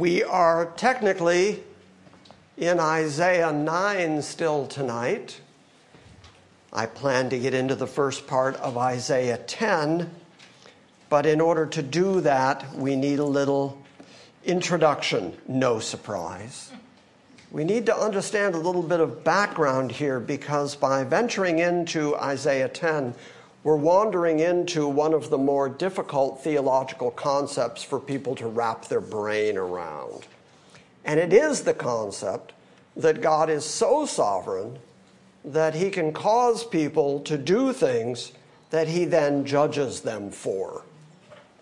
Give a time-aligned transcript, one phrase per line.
[0.00, 1.62] We are technically
[2.56, 5.38] in Isaiah 9 still tonight.
[6.72, 10.10] I plan to get into the first part of Isaiah 10,
[11.10, 13.76] but in order to do that, we need a little
[14.42, 15.36] introduction.
[15.46, 16.72] No surprise.
[17.50, 22.70] We need to understand a little bit of background here because by venturing into Isaiah
[22.70, 23.14] 10,
[23.62, 29.00] we're wandering into one of the more difficult theological concepts for people to wrap their
[29.00, 30.26] brain around.
[31.04, 32.52] And it is the concept
[32.96, 34.78] that God is so sovereign
[35.44, 38.32] that he can cause people to do things
[38.70, 40.82] that he then judges them for.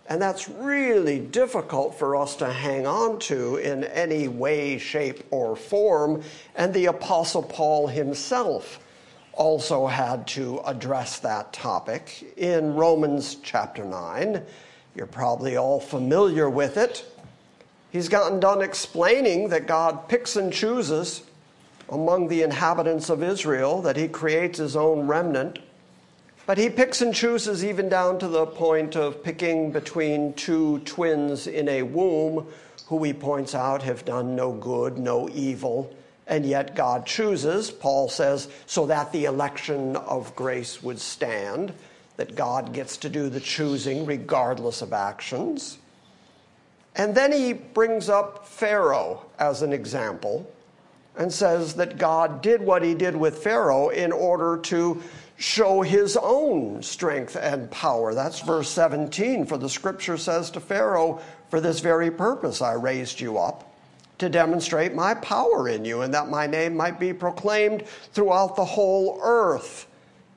[0.09, 5.55] And that's really difficult for us to hang on to in any way, shape, or
[5.55, 6.23] form.
[6.55, 8.81] And the Apostle Paul himself
[9.39, 14.43] also had to address that topic in Romans chapter 9.
[14.97, 17.05] You're probably all familiar with it.
[17.91, 21.23] He's gotten done explaining that God picks and chooses
[21.89, 25.61] among the inhabitants of Israel, that he creates his own remnant.
[26.45, 31.47] But he picks and chooses even down to the point of picking between two twins
[31.47, 32.49] in a womb
[32.87, 35.95] who he points out have done no good, no evil,
[36.29, 41.73] and yet God chooses, Paul says, so that the election of grace would stand,
[42.19, 45.79] that God gets to do the choosing regardless of actions.
[46.95, 50.51] And then he brings up Pharaoh as an example
[51.17, 55.03] and says that God did what he did with Pharaoh in order to
[55.39, 58.13] show his own strength and power.
[58.13, 59.47] That's verse 17.
[59.47, 63.68] For the scripture says to Pharaoh, For this very purpose I raised you up
[64.19, 68.65] to demonstrate my power in you and that my name might be proclaimed throughout the
[68.65, 69.87] whole earth.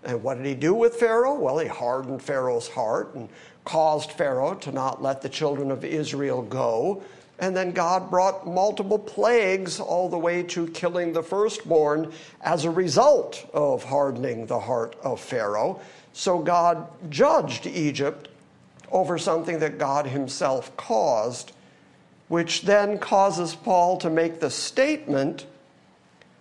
[0.04, 1.36] And what did he do with Pharaoh?
[1.36, 3.30] Well, he hardened Pharaoh's heart and
[3.66, 7.04] caused Pharaoh to not let the children of Israel go.
[7.40, 12.12] And then God brought multiple plagues all the way to killing the firstborn
[12.42, 15.80] as a result of hardening the heart of Pharaoh.
[16.14, 18.28] So God judged Egypt
[18.92, 21.54] over something that God himself caused
[22.32, 25.46] which then causes Paul to make the statement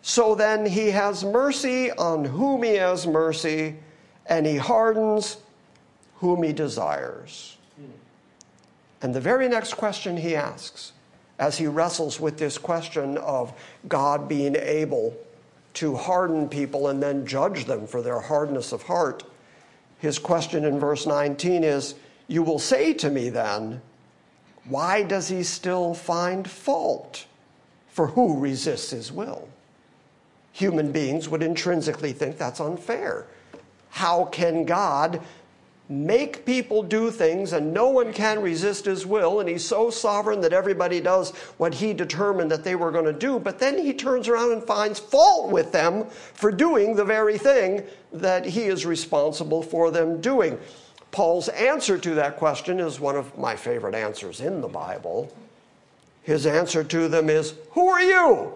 [0.02, 3.74] so then he has mercy on whom he has mercy,
[4.26, 5.38] and he hardens
[6.18, 7.56] whom he desires.
[9.02, 10.92] And the very next question he asks,
[11.40, 13.52] as he wrestles with this question of
[13.88, 15.16] God being able
[15.74, 19.24] to harden people and then judge them for their hardness of heart,
[19.98, 21.96] his question in verse 19 is
[22.28, 23.82] You will say to me then,
[24.70, 27.26] why does he still find fault?
[27.88, 29.48] For who resists his will?
[30.52, 33.26] Human beings would intrinsically think that's unfair.
[33.90, 35.20] How can God
[35.90, 40.40] make people do things and no one can resist his will and he's so sovereign
[40.40, 43.92] that everybody does what he determined that they were going to do but then he
[43.92, 47.82] turns around and finds fault with them for doing the very thing
[48.12, 50.56] that he is responsible for them doing
[51.12, 55.32] Paul's answer to that question is one of my favorite answers in the Bible.
[56.22, 58.54] His answer to them is, Who are you?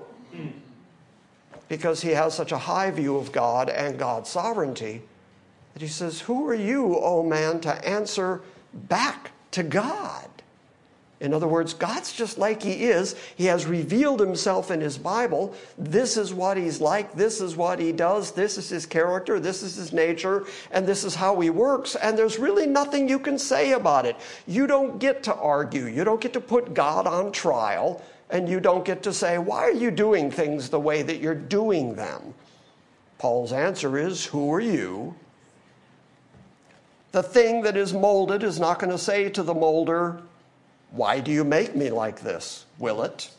[1.69, 5.03] Because he has such a high view of God and God's sovereignty
[5.73, 8.43] that he says, Who are you, O man, to answer
[8.73, 10.29] back to God?
[11.21, 13.15] In other words, God's just like He is.
[13.37, 15.55] He has revealed Himself in His Bible.
[15.79, 17.15] This is what He's like.
[17.15, 18.33] This is what He does.
[18.33, 19.39] This is His character.
[19.39, 20.45] This is His nature.
[20.71, 21.95] And this is how He works.
[21.95, 24.17] And there's really nothing you can say about it.
[24.47, 25.87] You don't get to argue.
[25.87, 28.03] You don't get to put God on trial.
[28.31, 31.35] And you don't get to say, why are you doing things the way that you're
[31.35, 32.35] doing them?
[33.19, 35.15] Paul's answer is, who are you?
[37.13, 40.21] The thing that is molded is not going to say to the molder,
[40.95, 42.67] why do you make me like this?
[42.79, 43.31] Will it?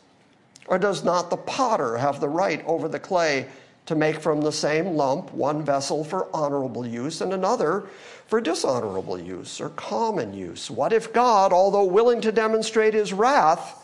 [0.68, 3.48] Or does not the potter have the right over the clay
[3.86, 7.88] to make from the same lump one vessel for honorable use and another
[8.28, 10.70] for dishonorable use or common use?
[10.70, 13.82] What if God, although willing to demonstrate his wrath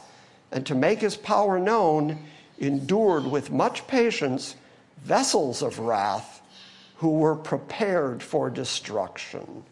[0.51, 2.25] and to make his power known,
[2.59, 4.55] endured with much patience
[5.03, 6.41] vessels of wrath
[6.97, 9.63] who were prepared for destruction?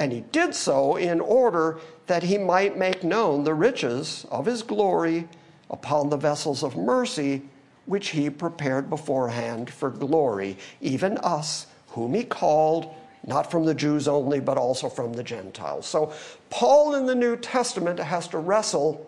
[0.00, 4.62] And he did so in order that he might make known the riches of his
[4.62, 5.28] glory
[5.68, 7.42] upon the vessels of mercy,
[7.84, 12.94] which he prepared beforehand for glory, even us, whom he called,
[13.26, 15.86] not from the Jews only, but also from the Gentiles.
[15.86, 16.14] So,
[16.48, 19.06] Paul in the New Testament has to wrestle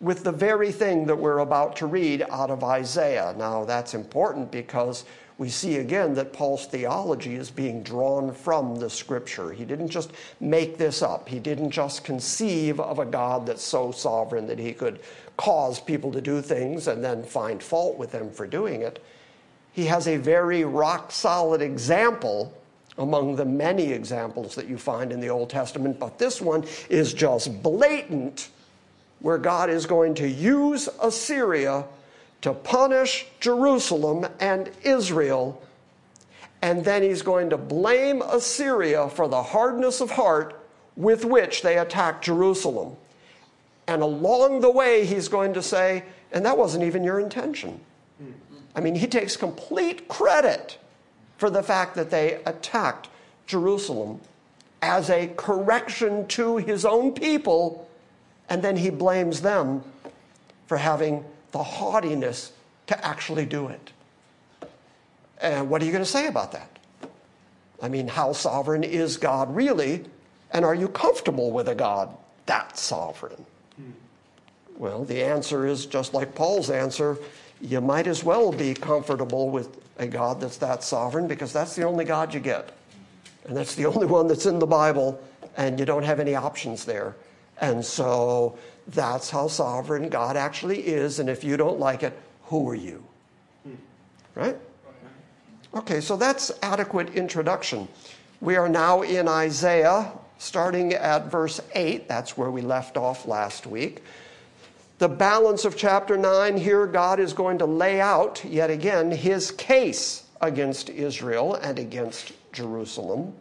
[0.00, 3.34] with the very thing that we're about to read out of Isaiah.
[3.36, 5.04] Now, that's important because
[5.38, 9.52] we see again that Paul's theology is being drawn from the scripture.
[9.52, 10.10] He didn't just
[10.40, 14.72] make this up, he didn't just conceive of a God that's so sovereign that he
[14.72, 15.00] could
[15.36, 19.04] cause people to do things and then find fault with them for doing it.
[19.72, 22.56] He has a very rock solid example
[22.96, 27.12] among the many examples that you find in the Old Testament, but this one is
[27.12, 28.48] just blatant,
[29.20, 31.84] where God is going to use Assyria
[32.42, 35.62] to punish Jerusalem and Israel,
[36.62, 40.60] and then he's going to blame Assyria for the hardness of heart
[40.96, 42.96] with which they attacked Jerusalem.
[43.86, 47.80] And along the way, he's going to say, and that wasn't even your intention.
[48.74, 50.78] I mean, he takes complete credit
[51.38, 53.08] for the fact that they attacked
[53.46, 54.20] Jerusalem
[54.82, 57.88] as a correction to his own people,
[58.48, 59.82] and then he blames them
[60.66, 61.24] for having
[61.56, 62.52] the haughtiness
[62.86, 63.92] to actually do it.
[65.40, 66.78] And what are you going to say about that?
[67.80, 70.04] I mean, how sovereign is God really?
[70.50, 72.14] And are you comfortable with a God
[72.46, 73.44] that sovereign?
[73.76, 73.90] Hmm.
[74.76, 77.18] Well, the answer is just like Paul's answer
[77.60, 81.84] you might as well be comfortable with a God that's that sovereign because that's the
[81.84, 82.70] only God you get.
[83.46, 85.18] And that's the only one that's in the Bible,
[85.56, 87.16] and you don't have any options there.
[87.62, 91.18] And so that's how sovereign God actually is.
[91.18, 93.02] And if you don't like it, who are you?
[94.34, 94.56] Right?
[95.74, 97.88] Okay, so that's adequate introduction.
[98.40, 102.06] We are now in Isaiah, starting at verse 8.
[102.06, 104.02] That's where we left off last week.
[104.98, 109.50] The balance of chapter 9 here, God is going to lay out yet again his
[109.50, 113.34] case against Israel and against Jerusalem.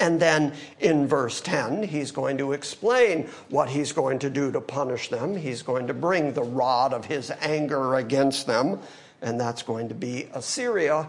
[0.00, 4.60] And then in verse 10, he's going to explain what he's going to do to
[4.60, 5.36] punish them.
[5.36, 8.80] He's going to bring the rod of his anger against them,
[9.22, 11.08] and that's going to be Assyria.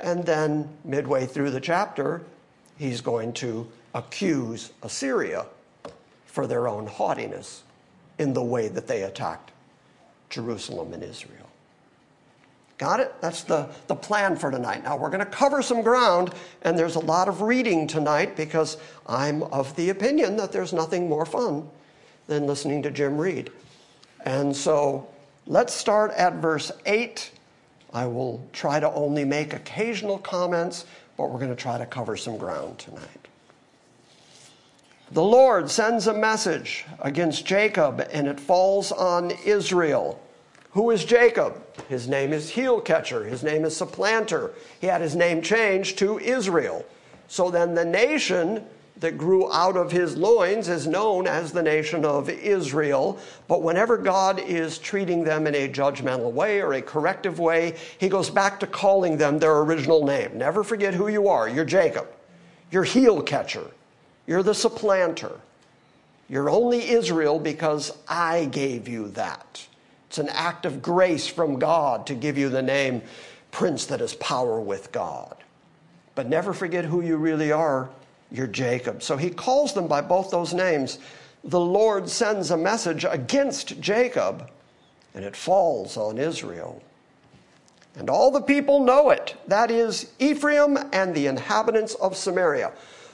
[0.00, 2.22] And then midway through the chapter,
[2.78, 5.46] he's going to accuse Assyria
[6.26, 7.64] for their own haughtiness
[8.18, 9.50] in the way that they attacked
[10.28, 11.39] Jerusalem and Israel.
[12.80, 13.12] Got it?
[13.20, 14.84] That's the, the plan for tonight.
[14.84, 16.32] Now, we're going to cover some ground,
[16.62, 21.06] and there's a lot of reading tonight because I'm of the opinion that there's nothing
[21.06, 21.68] more fun
[22.26, 23.50] than listening to Jim read.
[24.24, 25.06] And so
[25.46, 27.30] let's start at verse 8.
[27.92, 30.86] I will try to only make occasional comments,
[31.18, 33.28] but we're going to try to cover some ground tonight.
[35.12, 40.18] The Lord sends a message against Jacob, and it falls on Israel.
[40.72, 41.62] Who is Jacob?
[41.88, 43.24] His name is heel catcher.
[43.24, 44.52] His name is supplanter.
[44.80, 46.84] He had his name changed to Israel.
[47.26, 48.64] So then the nation
[49.00, 53.18] that grew out of his loins is known as the nation of Israel.
[53.48, 58.08] But whenever God is treating them in a judgmental way or a corrective way, he
[58.08, 60.36] goes back to calling them their original name.
[60.36, 61.48] Never forget who you are.
[61.48, 62.06] You're Jacob.
[62.70, 63.66] You're heel catcher.
[64.26, 65.40] You're the supplanter.
[66.28, 69.66] You're only Israel because I gave you that.
[70.10, 73.02] It's an act of grace from God to give you the name
[73.52, 75.36] Prince that has power with God.
[76.16, 77.88] But never forget who you really are.
[78.32, 79.04] You're Jacob.
[79.04, 80.98] So he calls them by both those names.
[81.44, 84.50] The Lord sends a message against Jacob,
[85.14, 86.82] and it falls on Israel.
[87.94, 89.36] And all the people know it.
[89.46, 92.72] That is Ephraim and the inhabitants of Samaria.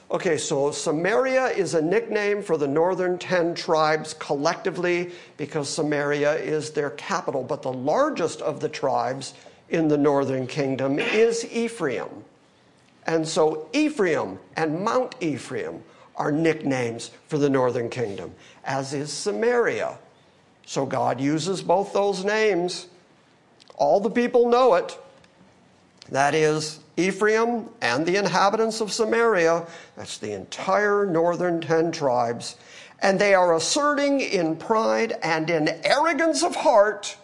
[0.09, 6.71] Okay, so Samaria is a nickname for the northern 10 tribes collectively because Samaria is
[6.71, 7.43] their capital.
[7.43, 9.33] But the largest of the tribes
[9.69, 12.23] in the northern kingdom is Ephraim.
[13.05, 15.83] And so Ephraim and Mount Ephraim
[16.15, 18.33] are nicknames for the northern kingdom,
[18.63, 19.97] as is Samaria.
[20.65, 22.87] So God uses both those names.
[23.75, 24.97] All the people know it.
[26.09, 32.57] That is, Ephraim and the inhabitants of Samaria, that's the entire northern 10 tribes,
[32.99, 37.15] and they are asserting in pride and in arrogance of heart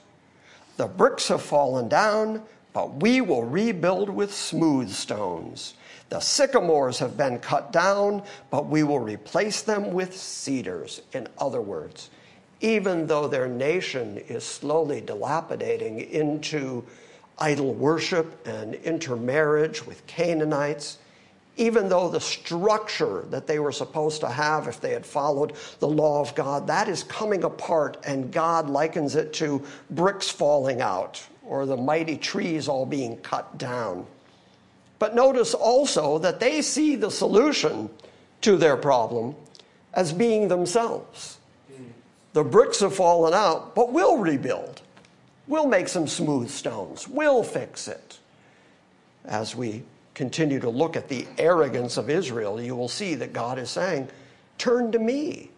[0.78, 5.76] the bricks have fallen down, but we will rebuild with smooth stones.
[6.10, 11.02] The sycamores have been cut down, but we will replace them with cedars.
[11.14, 12.10] In other words,
[12.62, 16.84] even though their nation is slowly dilapidating into
[17.40, 20.98] idol worship and intermarriage with Canaanites,
[21.58, 25.88] even though the structure that they were supposed to have if they had followed the
[25.88, 31.26] law of God, that is coming apart, and God likens it to bricks falling out
[31.46, 34.06] or the mighty trees all being cut down.
[35.00, 37.90] But notice also that they see the solution
[38.42, 39.36] to their problem
[39.94, 41.38] as being themselves.
[42.34, 44.82] The bricks have fallen out, but we'll rebuild.
[45.48, 47.08] We'll make some smooth stones.
[47.08, 48.20] We'll fix it.
[49.26, 49.84] As we
[50.14, 54.10] continue to look at the arrogance of Israel, you will see that God is saying,
[54.58, 55.50] Turn to me.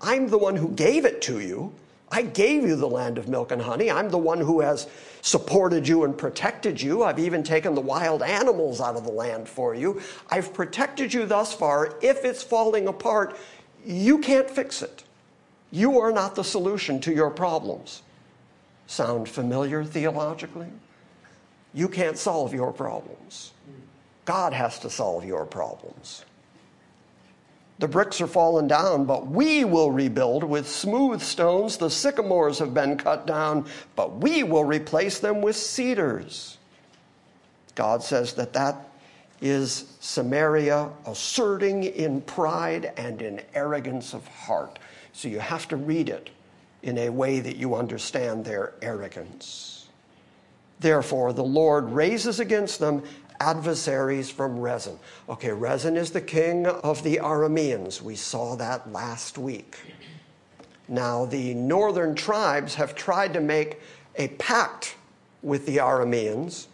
[0.00, 1.72] I'm the one who gave it to you.
[2.10, 3.90] I gave you the land of milk and honey.
[3.90, 4.86] I'm the one who has
[5.22, 7.02] supported you and protected you.
[7.02, 10.00] I've even taken the wild animals out of the land for you.
[10.30, 11.96] I've protected you thus far.
[12.00, 13.36] If it's falling apart,
[13.84, 15.02] you can't fix it.
[15.72, 18.02] You are not the solution to your problems.
[18.86, 20.68] Sound familiar theologically?
[21.74, 23.52] You can't solve your problems.
[24.24, 26.24] God has to solve your problems.
[27.78, 31.76] The bricks are fallen down, but we will rebuild with smooth stones.
[31.76, 36.56] The sycamores have been cut down, but we will replace them with cedars.
[37.74, 38.88] God says that that
[39.42, 44.78] is Samaria asserting in pride and in arrogance of heart.
[45.12, 46.30] So you have to read it
[46.86, 49.88] in a way that you understand their arrogance.
[50.78, 53.02] Therefore, the Lord raises against them
[53.40, 54.96] adversaries from Rezin.
[55.28, 58.00] Okay, Rezin is the king of the Arameans.
[58.00, 59.76] We saw that last week.
[60.86, 63.80] Now, the northern tribes have tried to make
[64.14, 64.94] a pact
[65.42, 66.66] with the Arameans,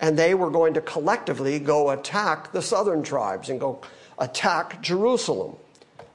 [0.00, 3.80] and they were going to collectively go attack the southern tribes and go
[4.18, 5.54] attack Jerusalem.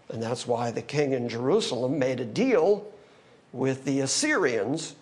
[0.10, 2.92] And that's why the king in Jerusalem made a deal
[3.54, 4.96] with the Assyrians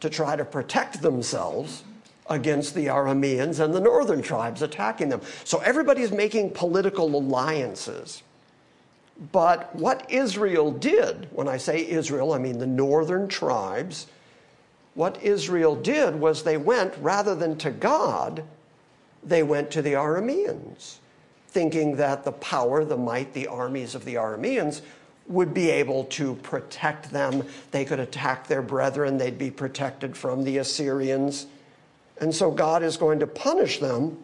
[0.00, 1.84] to try to protect themselves
[2.28, 5.20] against the Arameans and the northern tribes attacking them.
[5.44, 8.22] So everybody's making political alliances.
[9.30, 14.06] But what Israel did, when I say Israel, I mean the northern tribes,
[14.94, 18.44] what Israel did was they went, rather than to God,
[19.22, 20.96] they went to the Arameans,
[21.48, 24.82] thinking that the power, the might, the armies of the Arameans
[25.26, 27.44] would be able to protect them.
[27.70, 31.46] They could attack their brethren, they'd be protected from the Assyrians.
[32.20, 34.18] And so God is going to punish them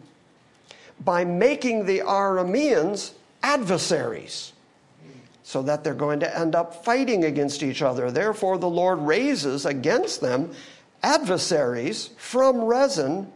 [1.03, 3.11] by making the Arameans
[3.43, 4.53] adversaries
[5.43, 8.11] so that they're going to end up fighting against each other.
[8.11, 10.51] Therefore, the Lord raises against them
[11.03, 13.31] adversaries from Rezin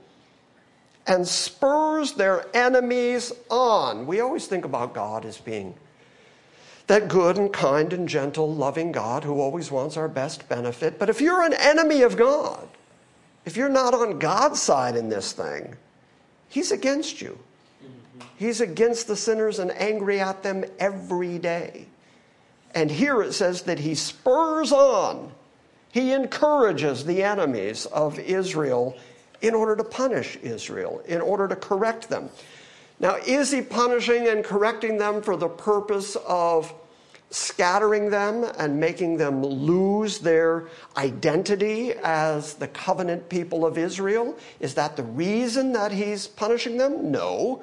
[1.08, 4.06] and spurs their enemies on.
[4.06, 5.76] We always think about God as being
[6.88, 11.00] that good and kind and gentle, loving God who always wants our best benefit.
[11.00, 12.68] But if you're an enemy of God,
[13.46, 15.75] if you're not on God's side in this thing,
[16.48, 17.38] He's against you.
[18.38, 21.88] He's against the sinners and angry at them every day.
[22.74, 25.32] And here it says that He spurs on,
[25.92, 28.98] He encourages the enemies of Israel
[29.42, 32.30] in order to punish Israel, in order to correct them.
[33.00, 36.74] Now, is He punishing and correcting them for the purpose of
[37.30, 44.38] scattering them and making them lose their identity as the covenant people of Israel?
[44.60, 47.12] Is that the reason that he's punishing them?
[47.12, 47.62] No.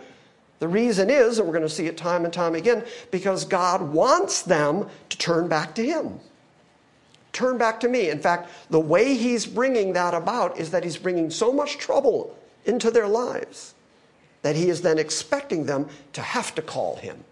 [0.58, 3.80] The reason is, and we're going to see it time and time again, because God
[3.80, 6.20] wants them to turn back to him.
[7.32, 8.10] Turn back to me.
[8.10, 12.36] In fact, the way he's bringing that about is that he's bringing so much trouble
[12.66, 13.74] into their lives
[14.42, 17.24] that he is then expecting them to have to call him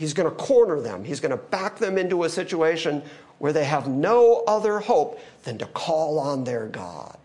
[0.00, 1.04] He's going to corner them.
[1.04, 3.02] He's going to back them into a situation
[3.36, 7.18] where they have no other hope than to call on their God.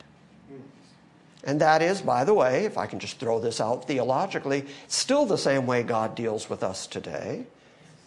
[1.45, 5.25] And that is, by the way, if I can just throw this out theologically, still
[5.25, 7.45] the same way God deals with us today.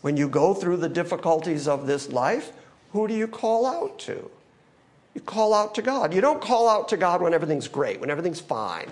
[0.02, 2.52] When you go through the difficulties of this life,
[2.92, 4.30] who do you call out to?
[5.14, 6.12] You call out to God.
[6.12, 8.90] You don't call out to God when everything's great, when everything's fine,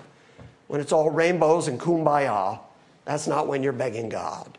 [0.67, 2.59] when it's all rainbows and kumbaya.
[3.05, 4.57] That's not when you're begging God.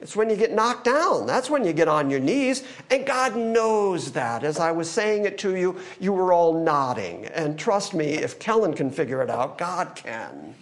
[0.00, 1.26] It's when you get knocked down.
[1.26, 2.62] That's when you get on your knees.
[2.90, 4.44] And God knows that.
[4.44, 7.26] As I was saying it to you, you were all nodding.
[7.26, 10.54] And trust me, if Kellen can figure it out, God can.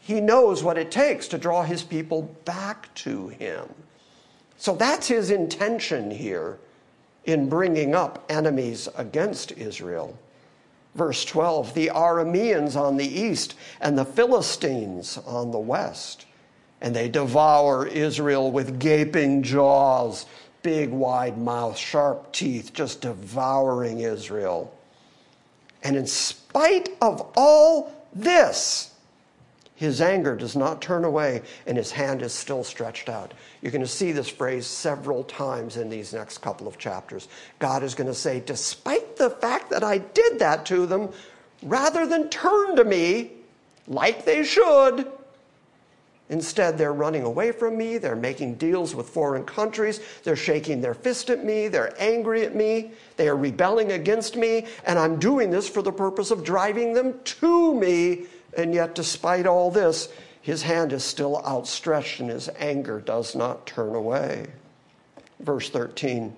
[0.00, 3.68] He knows what it takes to draw his people back to him.
[4.56, 6.58] So that's his intention here
[7.24, 10.18] in bringing up enemies against Israel.
[10.94, 16.26] Verse 12 the Arameans on the east and the Philistines on the west
[16.80, 20.26] and they devour Israel with gaping jaws,
[20.62, 24.74] big wide mouth, sharp teeth, just devouring Israel.
[25.82, 28.89] And in spite of all this,
[29.80, 33.32] His anger does not turn away, and his hand is still stretched out.
[33.62, 37.28] You're going to see this phrase several times in these next couple of chapters.
[37.60, 41.08] God is going to say, Despite the fact that I did that to them,
[41.62, 43.30] rather than turn to me
[43.88, 45.10] like they should,
[46.28, 47.98] Instead, they're running away from me.
[47.98, 50.00] They're making deals with foreign countries.
[50.22, 51.66] They're shaking their fist at me.
[51.66, 52.92] They're angry at me.
[53.16, 54.66] They are rebelling against me.
[54.86, 58.26] And I'm doing this for the purpose of driving them to me.
[58.56, 60.08] And yet, despite all this,
[60.42, 64.46] his hand is still outstretched and his anger does not turn away.
[65.38, 66.34] Verse 13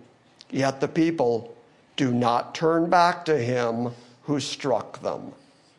[0.50, 1.56] Yet the people
[1.96, 3.92] do not turn back to him
[4.24, 5.32] who struck them.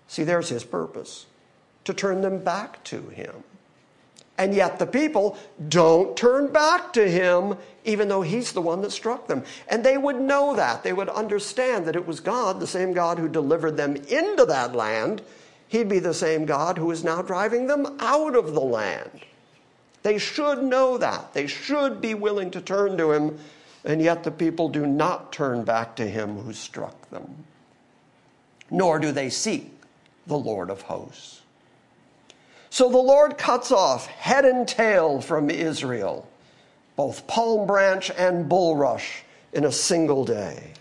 [0.08, 1.26] See, there's his purpose
[1.86, 3.44] to turn them back to him.
[4.38, 5.38] And yet the people
[5.70, 9.44] don't turn back to him, even though he's the one that struck them.
[9.68, 10.84] And they would know that.
[10.84, 14.76] They would understand that it was God, the same God who delivered them into that
[14.76, 15.22] land.
[15.74, 19.22] He'd be the same God who is now driving them out of the land.
[20.04, 21.34] They should know that.
[21.34, 23.40] They should be willing to turn to him.
[23.84, 27.46] And yet the people do not turn back to him who struck them,
[28.70, 29.74] nor do they seek
[30.28, 31.42] the Lord of hosts.
[32.70, 36.30] So the Lord cuts off head and tail from Israel,
[36.96, 40.74] both palm branch and bulrush, in a single day.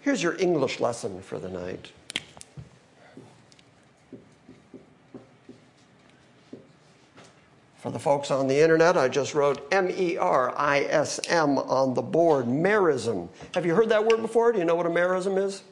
[0.00, 1.92] Here's your English lesson for the night.
[7.82, 11.58] For the folks on the internet, I just wrote M E R I S M
[11.58, 13.28] on the board, merism.
[13.54, 14.52] Have you heard that word before?
[14.52, 15.64] Do you know what a merism is?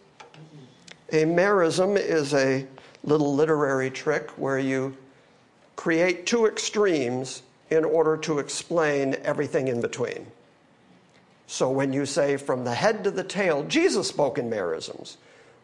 [1.10, 2.66] A merism is a
[3.04, 4.96] little literary trick where you
[5.76, 10.26] create two extremes in order to explain everything in between.
[11.46, 15.16] So when you say from the head to the tail, Jesus spoke in merisms.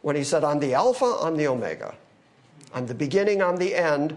[0.02, 1.96] When he said, I'm the Alpha, I'm the Omega.
[2.72, 4.16] I'm the beginning, I'm the end.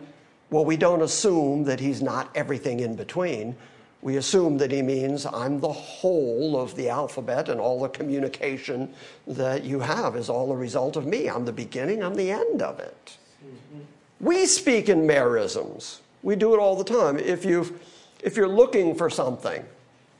[0.49, 3.55] Well, we don't assume that he's not everything in between.
[4.01, 8.93] We assume that he means I'm the whole of the alphabet and all the communication
[9.27, 11.27] that you have is all a result of me.
[11.27, 13.17] I'm the beginning, I'm the end of it.
[13.43, 13.79] Mm-hmm.
[14.21, 15.99] We speak in merisms.
[16.23, 17.19] We do it all the time.
[17.19, 17.77] If, you
[18.23, 19.63] if you're looking for something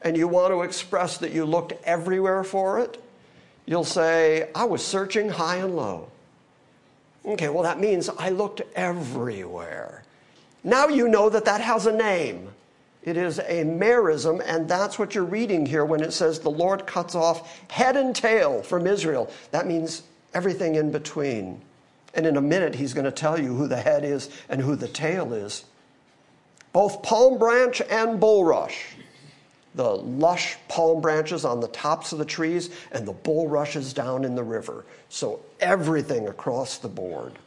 [0.02, 3.02] and you want to express that you looked everywhere for it,
[3.65, 6.10] you'll say, I was searching high and low.
[7.26, 10.04] Okay, well, that means I looked everywhere.
[10.63, 12.50] Now you know that that has a name.
[13.04, 16.86] It is a merism, and that's what you're reading here when it says the Lord
[16.86, 19.32] cuts off head and tail from Israel.
[19.52, 21.62] That means everything in between.
[22.13, 24.76] And in a minute, he's going to tell you who the head is and who
[24.76, 25.63] the tail is.
[26.74, 28.78] Both palm branch and bulrush,
[29.76, 34.36] the lush palm branches on the tops of the trees and the bulrushes down in
[34.36, 34.86] the river.
[35.08, 37.39] So everything across the board.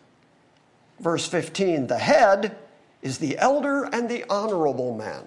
[0.99, 2.57] Verse 15 the head
[3.03, 5.25] is the elder and the honorable men.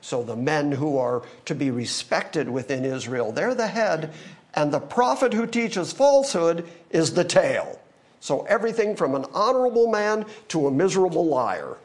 [0.00, 4.12] So the men who are to be respected within Israel, they're the head,
[4.54, 7.78] and the prophet who teaches falsehood is the tail.
[8.20, 11.76] So everything from an honorable man to a miserable liar,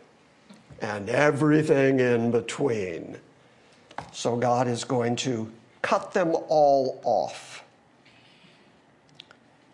[0.81, 3.17] and everything in between.
[4.11, 5.51] So God is going to
[5.81, 7.63] cut them all off.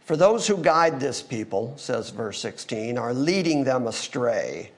[0.06, 4.72] For those who guide this people, says verse 16, are leading them astray,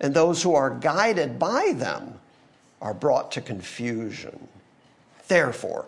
[0.00, 2.18] and those who are guided by them
[2.80, 4.48] are brought to confusion.
[5.28, 5.84] Therefore,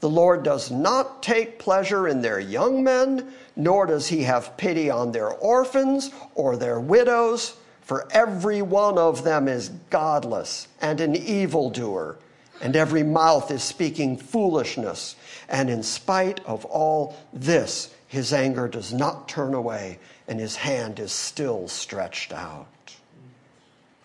[0.00, 4.90] the Lord does not take pleasure in their young men, nor does he have pity
[4.90, 11.16] on their orphans or their widows, for every one of them is godless and an
[11.16, 12.18] evildoer,
[12.60, 15.16] and every mouth is speaking foolishness.
[15.48, 20.98] And in spite of all this, his anger does not turn away, and his hand
[20.98, 22.66] is still stretched out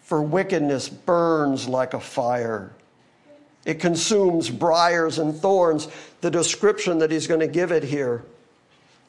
[0.08, 2.72] for wickedness burns like a fire.
[3.66, 5.90] It consumes briars and thorns.
[6.22, 8.24] The description that he's going to give it here,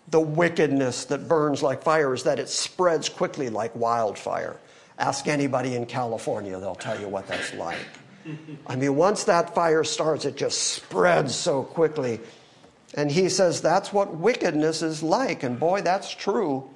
[0.08, 4.56] the wickedness that burns like fire, is that it spreads quickly like wildfire.
[4.98, 7.78] Ask anybody in California, they'll tell you what that's like.
[8.66, 12.18] I mean, once that fire starts, it just spreads so quickly.
[12.94, 15.44] And he says that's what wickedness is like.
[15.44, 16.68] And boy, that's true.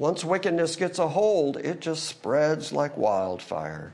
[0.00, 3.92] Once wickedness gets a hold, it just spreads like wildfire.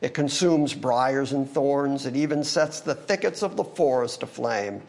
[0.00, 2.06] It consumes briars and thorns.
[2.06, 4.80] It even sets the thickets of the forest aflame,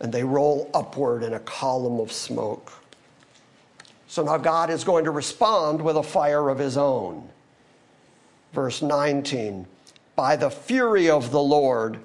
[0.00, 2.72] and they roll upward in a column of smoke.
[4.08, 7.28] So now God is going to respond with a fire of his own.
[8.52, 9.68] Verse 19
[10.16, 12.00] By the fury of the Lord.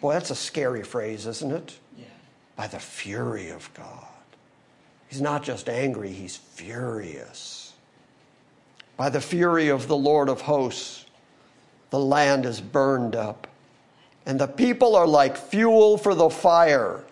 [0.00, 1.78] Boy, that's a scary phrase, isn't it?
[1.94, 2.06] Yeah.
[2.56, 4.11] By the fury of God.
[5.12, 7.74] He's not just angry, he's furious.
[8.96, 11.04] by the fury of the Lord of hosts.
[11.90, 13.46] The land is burned up,
[14.24, 17.04] and the people are like fuel for the fire,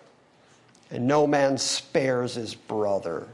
[0.89, 3.27] and no man spares his brother.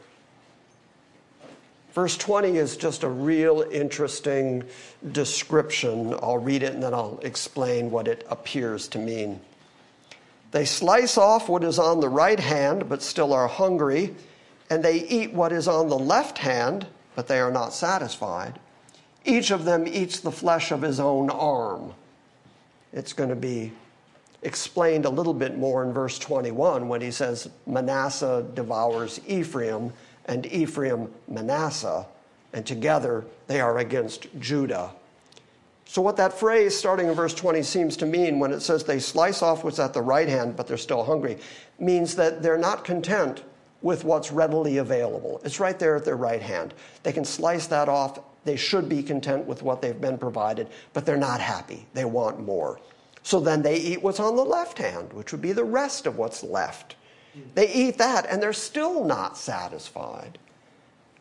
[1.94, 4.66] Verse 20 is just a real interesting
[5.14, 6.14] description.
[6.22, 9.40] I'll read it and then I'll explain what it appears to mean.
[10.52, 14.14] They slice off what is on the right hand, but still are hungry,
[14.70, 18.60] and they eat what is on the left hand, but they are not satisfied.
[19.26, 21.94] Each of them eats the flesh of his own arm.
[22.94, 23.72] It's going to be
[24.44, 29.92] explained a little bit more in verse 21 when he says, Manasseh devours Ephraim,
[30.26, 32.06] and Ephraim Manasseh,
[32.54, 34.92] and together they are against Judah.
[35.86, 39.00] So, what that phrase starting in verse 20 seems to mean when it says they
[39.00, 41.38] slice off what's at the right hand, but they're still hungry,
[41.80, 43.44] means that they're not content
[43.82, 45.42] with what's readily available.
[45.44, 46.74] It's right there at their right hand.
[47.04, 48.20] They can slice that off.
[48.44, 51.86] They should be content with what they've been provided, but they're not happy.
[51.94, 52.80] They want more.
[53.24, 56.18] So then they eat what's on the left hand, which would be the rest of
[56.18, 56.96] what's left.
[57.54, 60.40] They eat that and they're still not satisfied.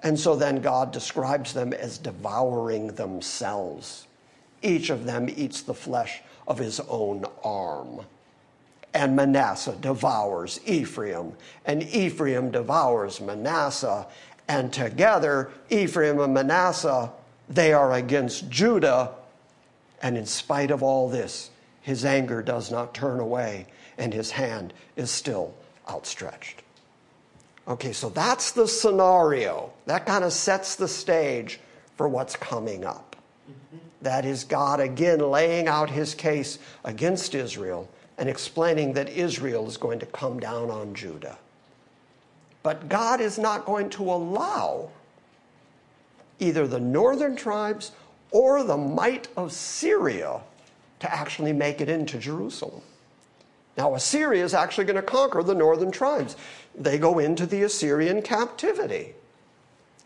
[0.03, 4.07] And so then God describes them as devouring themselves.
[4.63, 8.03] Each of them eats the flesh of his own arm.
[8.97, 11.35] And Manasseh devours Ephraim,
[11.67, 14.07] and Ephraim devours Manasseh.
[14.49, 17.13] And together, Ephraim and Manasseh,
[17.47, 19.13] they are against Judah.
[20.01, 21.51] And in spite of all this,
[21.83, 23.67] his anger does not turn away,
[23.99, 25.55] and his hand is still
[25.91, 26.63] outstretched.
[27.69, 29.75] Okay, so that's the scenario.
[29.85, 31.61] That kind of sets the stage
[31.97, 33.15] for what's coming up.
[33.47, 33.77] Mm-hmm.
[34.01, 39.77] That is God again laying out his case against Israel and explaining that Israel is
[39.77, 41.39] going to come down on Judah.
[42.63, 44.91] But God is not going to allow
[46.39, 47.93] either the northern tribes
[48.31, 50.41] or the might of Syria
[51.01, 52.83] to actually make it into Jerusalem.
[53.77, 56.37] Now, Assyria is actually going to conquer the northern tribes.
[56.75, 59.15] They go into the Assyrian captivity.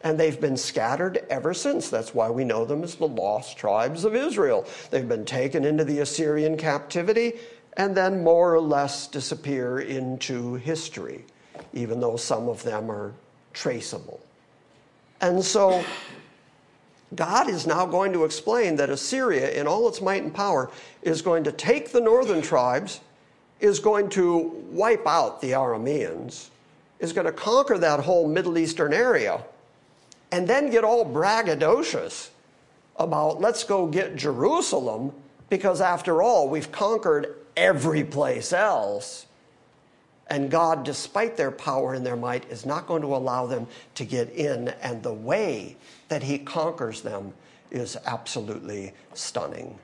[0.03, 1.91] And they've been scattered ever since.
[1.91, 4.67] That's why we know them as the lost tribes of Israel.
[4.91, 7.35] They've been taken into the Assyrian captivity
[7.81, 11.25] and then more or less disappear into history,
[11.73, 13.15] even though some of them are
[13.55, 14.21] traceable.
[15.23, 15.83] And so
[17.15, 21.23] God is now going to explain that Assyria, in all its might and power, is
[21.23, 23.01] going to take the northern tribes
[23.61, 24.37] is going to
[24.71, 26.51] wipe out the Arameans,
[26.99, 29.43] is going to conquer that whole Middle Eastern area,
[30.33, 32.29] and then get all braggadocious
[32.97, 35.13] about let's go get Jerusalem
[35.49, 39.27] because after all, we've conquered every place else.
[40.29, 44.05] And God, despite their power and their might, is not going to allow them to
[44.05, 44.69] get in.
[44.81, 45.77] And the way
[46.09, 47.33] that He conquers them
[47.71, 49.79] is absolutely stunning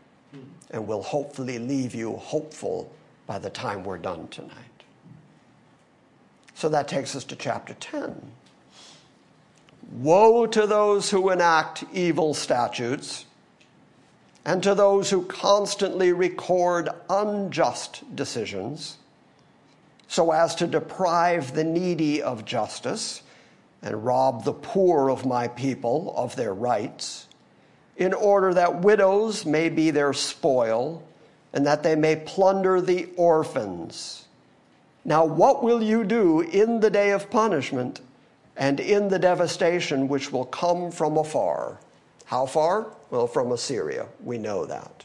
[0.70, 2.92] and will hopefully leave you hopeful
[3.26, 4.52] by the time we're done tonight.
[6.54, 8.32] So that takes us to chapter 10.
[9.92, 13.25] Woe to those who enact evil statutes
[14.46, 18.96] and to those who constantly record unjust decisions
[20.06, 23.22] so as to deprive the needy of justice
[23.82, 27.26] and rob the poor of my people of their rights,
[27.96, 31.02] in order that widows may be their spoil
[31.52, 34.26] and that they may plunder the orphans.
[35.04, 38.00] Now, what will you do in the day of punishment
[38.56, 41.80] and in the devastation which will come from afar?
[42.26, 42.95] How far?
[43.10, 44.06] Well, from Assyria.
[44.22, 45.04] We know that.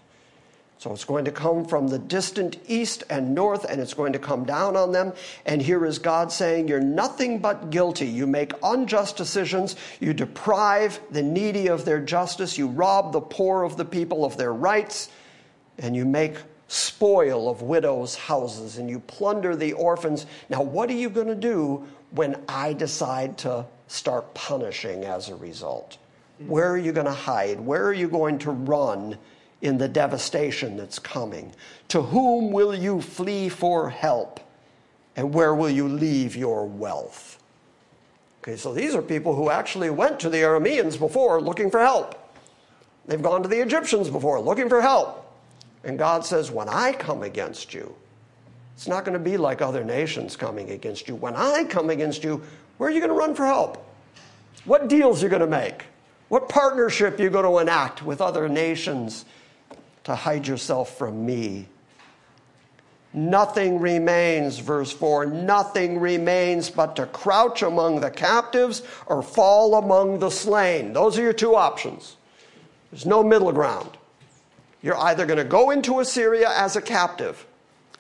[0.78, 4.20] So it's going to come from the distant east and north, and it's going to
[4.20, 5.14] come down on them.
[5.46, 8.08] And here is God saying, You're nothing but guilty.
[8.08, 9.76] You make unjust decisions.
[10.00, 12.58] You deprive the needy of their justice.
[12.58, 15.10] You rob the poor of the people of their rights
[15.78, 16.36] and you make
[16.68, 20.26] spoil of widows' houses and you plunder the orphans.
[20.50, 25.36] Now, what are you going to do when I decide to start punishing as a
[25.36, 25.98] result?
[26.48, 27.60] Where are you going to hide?
[27.60, 29.18] Where are you going to run
[29.62, 31.54] in the devastation that's coming?
[31.90, 34.40] To whom will you flee for help?
[35.16, 37.42] And where will you leave your wealth?
[38.42, 42.18] Okay, so these are people who actually went to the Arameans before looking for help.
[43.06, 45.32] They've gone to the Egyptians before looking for help.
[45.84, 47.94] And God says, when I come against you,
[48.76, 51.16] it's not going to be like other nations coming against you.
[51.16, 52.42] When I come against you,
[52.78, 53.86] where are you going to run for help?
[54.66, 55.86] What deals are you going to make?
[56.32, 59.26] What partnership are you going to enact with other nations
[60.06, 61.68] to hide yourself from me?
[63.12, 70.20] Nothing remains, verse 4, nothing remains but to crouch among the captives or fall among
[70.20, 70.94] the slain.
[70.94, 72.16] Those are your two options.
[72.92, 73.98] There's no middle ground.
[74.82, 77.46] You're either going to go into Assyria as a captive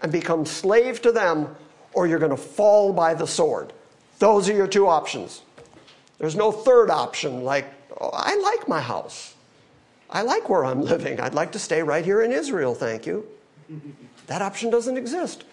[0.01, 1.53] and become slave to them,
[1.91, 3.73] or you're going to fall by the sword.
[4.19, 5.41] Those are your two options.
[6.17, 7.65] There's no third option like,
[8.01, 9.35] Oh, I like my house.
[10.09, 11.19] I like where I'm living.
[11.19, 13.25] I'd like to stay right here in Israel, thank you.
[14.27, 15.45] That option doesn't exist.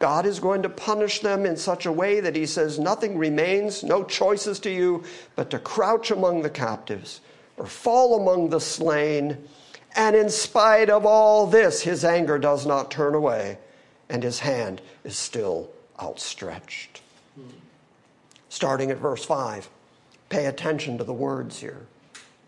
[0.00, 3.84] God is going to punish them in such a way that he says, Nothing remains,
[3.84, 5.04] no choices to you,
[5.36, 7.20] but to crouch among the captives
[7.56, 9.38] or fall among the slain.
[9.94, 13.58] And in spite of all this, his anger does not turn away,
[14.08, 17.00] and his hand is still outstretched.
[18.48, 19.68] Starting at verse 5,
[20.32, 21.86] pay attention to the words here.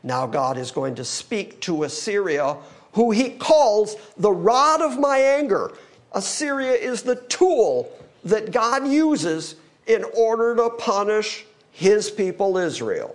[0.03, 2.57] Now, God is going to speak to Assyria,
[2.93, 5.73] who he calls the rod of my anger.
[6.13, 7.93] Assyria is the tool
[8.25, 13.15] that God uses in order to punish his people Israel.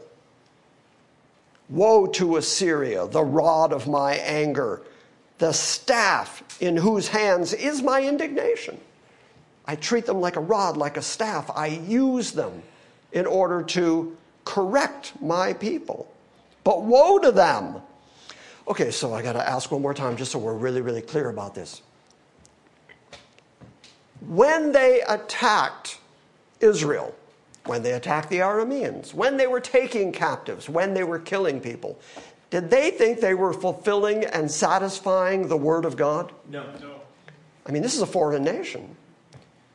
[1.69, 4.81] Woe to Assyria, the rod of my anger,
[5.39, 8.79] the staff in whose hands is my indignation.
[9.65, 11.49] I treat them like a rod, like a staff.
[11.55, 12.61] I use them
[13.11, 14.17] in order to
[14.49, 16.11] correct my people.
[16.63, 17.75] But woe to them.
[18.67, 21.29] Okay, so I got to ask one more time just so we're really, really clear
[21.29, 21.83] about this.
[24.27, 25.99] When they attacked
[26.61, 27.15] Israel,
[27.65, 31.99] when they attacked the Arameans, when they were taking captives, when they were killing people,
[32.49, 36.31] did they think they were fulfilling and satisfying the word of God?
[36.49, 36.65] No.
[36.81, 36.95] no.
[37.67, 38.95] I mean, this is a foreign nation.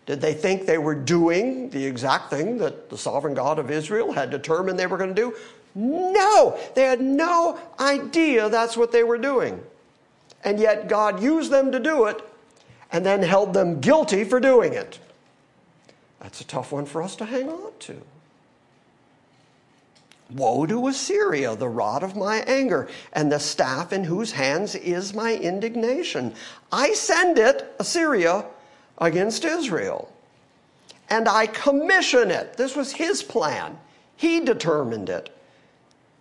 [0.06, 4.12] Did they think they were doing the exact thing that the sovereign God of Israel
[4.12, 5.34] had determined they were going to do?
[5.74, 9.62] No, they had no idea that's what they were doing.
[10.44, 12.22] And yet God used them to do it
[12.92, 14.98] and then held them guilty for doing it.
[16.20, 18.00] That's a tough one for us to hang on to.
[20.30, 25.12] Woe to Assyria, the rod of my anger, and the staff in whose hands is
[25.12, 26.34] my indignation.
[26.72, 28.44] I send it, Assyria,
[28.98, 30.10] against Israel.
[31.10, 32.56] And I commission it.
[32.56, 33.78] This was his plan.
[34.16, 35.34] He determined it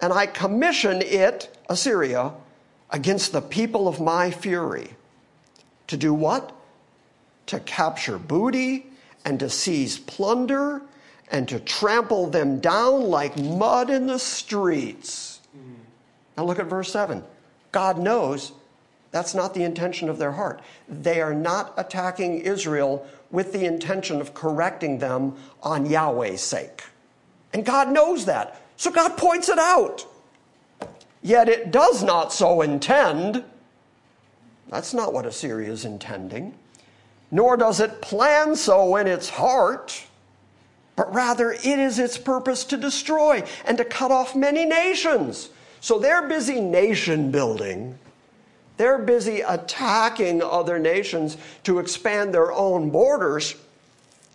[0.03, 2.33] and I commission it, Assyria,
[2.89, 4.97] against the people of my fury.
[5.87, 6.51] To do what?
[7.45, 8.87] To capture booty
[9.23, 10.81] and to seize plunder
[11.31, 15.39] and to trample them down like mud in the streets.
[16.35, 17.23] Now look at verse 7.
[17.71, 18.51] God knows
[19.13, 20.59] that's not the intention of their heart.
[20.89, 26.83] They are not attacking Israel with the intention of correcting them on Yahweh's sake.
[27.53, 28.59] And God knows that.
[28.75, 30.07] So God points it out.
[31.21, 33.43] Yet it does not so intend.
[34.69, 36.55] That's not what Assyria is intending.
[37.29, 40.07] Nor does it plan so in its heart,
[40.95, 45.49] but rather it is its purpose to destroy and to cut off many nations.
[45.81, 47.99] So they're busy nation building.
[48.77, 53.55] They're busy attacking other nations to expand their own borders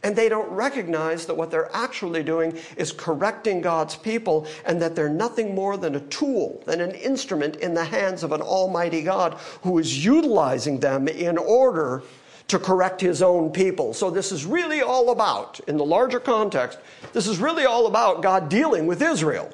[0.03, 4.95] and they don't recognize that what they're actually doing is correcting God's people and that
[4.95, 9.03] they're nothing more than a tool, than an instrument in the hands of an almighty
[9.03, 12.03] God who is utilizing them in order
[12.47, 13.93] to correct his own people.
[13.93, 16.79] So this is really all about, in the larger context,
[17.13, 19.51] this is really all about God dealing with Israel.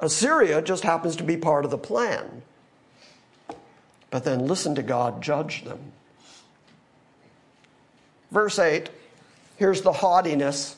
[0.00, 2.42] Assyria just happens to be part of the plan.
[4.10, 5.92] But then listen to God judge them.
[8.30, 8.90] Verse 8
[9.56, 10.76] Here's the haughtiness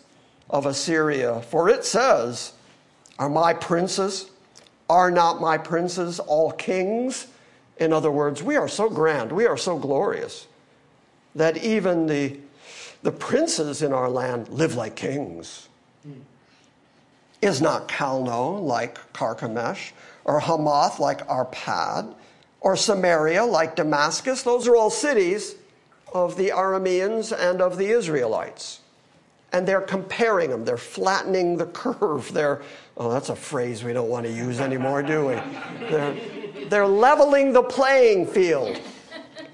[0.51, 1.41] of Assyria.
[1.43, 2.53] For it says,
[3.19, 4.31] Are my princes,
[4.91, 7.29] are not my princes all kings?
[7.79, 10.47] In other words, we are so grand, we are so glorious,
[11.35, 12.39] that even the,
[13.03, 15.69] the princes in our land live like kings.
[17.41, 19.93] Is not Calno like Carchemish,
[20.25, 22.15] or Hamath like Arpad,
[22.63, 24.43] or Samaria like Damascus?
[24.43, 25.57] Those are all cities
[26.15, 28.81] of the Arameans and of the Israelites.
[29.53, 32.33] And they're comparing them, they're flattening the curve.
[32.33, 32.63] They're,
[32.97, 35.35] oh, that's a phrase we don't want to use anymore, do we?
[35.89, 36.17] They're,
[36.69, 38.81] they're leveling the playing field.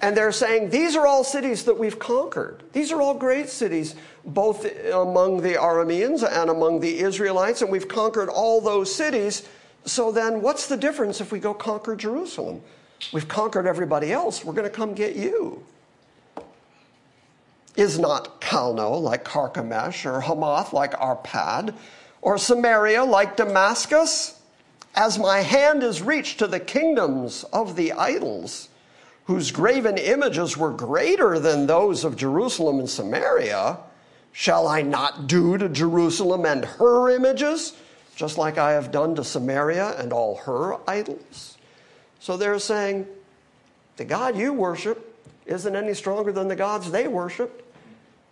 [0.00, 2.62] And they're saying, these are all cities that we've conquered.
[2.72, 7.88] These are all great cities, both among the Arameans and among the Israelites, and we've
[7.88, 9.48] conquered all those cities.
[9.84, 12.62] So then, what's the difference if we go conquer Jerusalem?
[13.12, 14.44] We've conquered everybody else.
[14.44, 15.64] We're going to come get you
[17.78, 21.74] is not Calno like Carchemish, or Hamath like Arpad,
[22.20, 24.40] or Samaria like Damascus?
[24.96, 28.68] As my hand is reached to the kingdoms of the idols,
[29.26, 33.78] whose graven images were greater than those of Jerusalem and Samaria,
[34.32, 37.74] shall I not do to Jerusalem and her images,
[38.16, 41.57] just like I have done to Samaria and all her idols.
[42.20, 43.06] So they're saying,
[43.96, 47.64] the God you worship isn't any stronger than the gods they worshiped.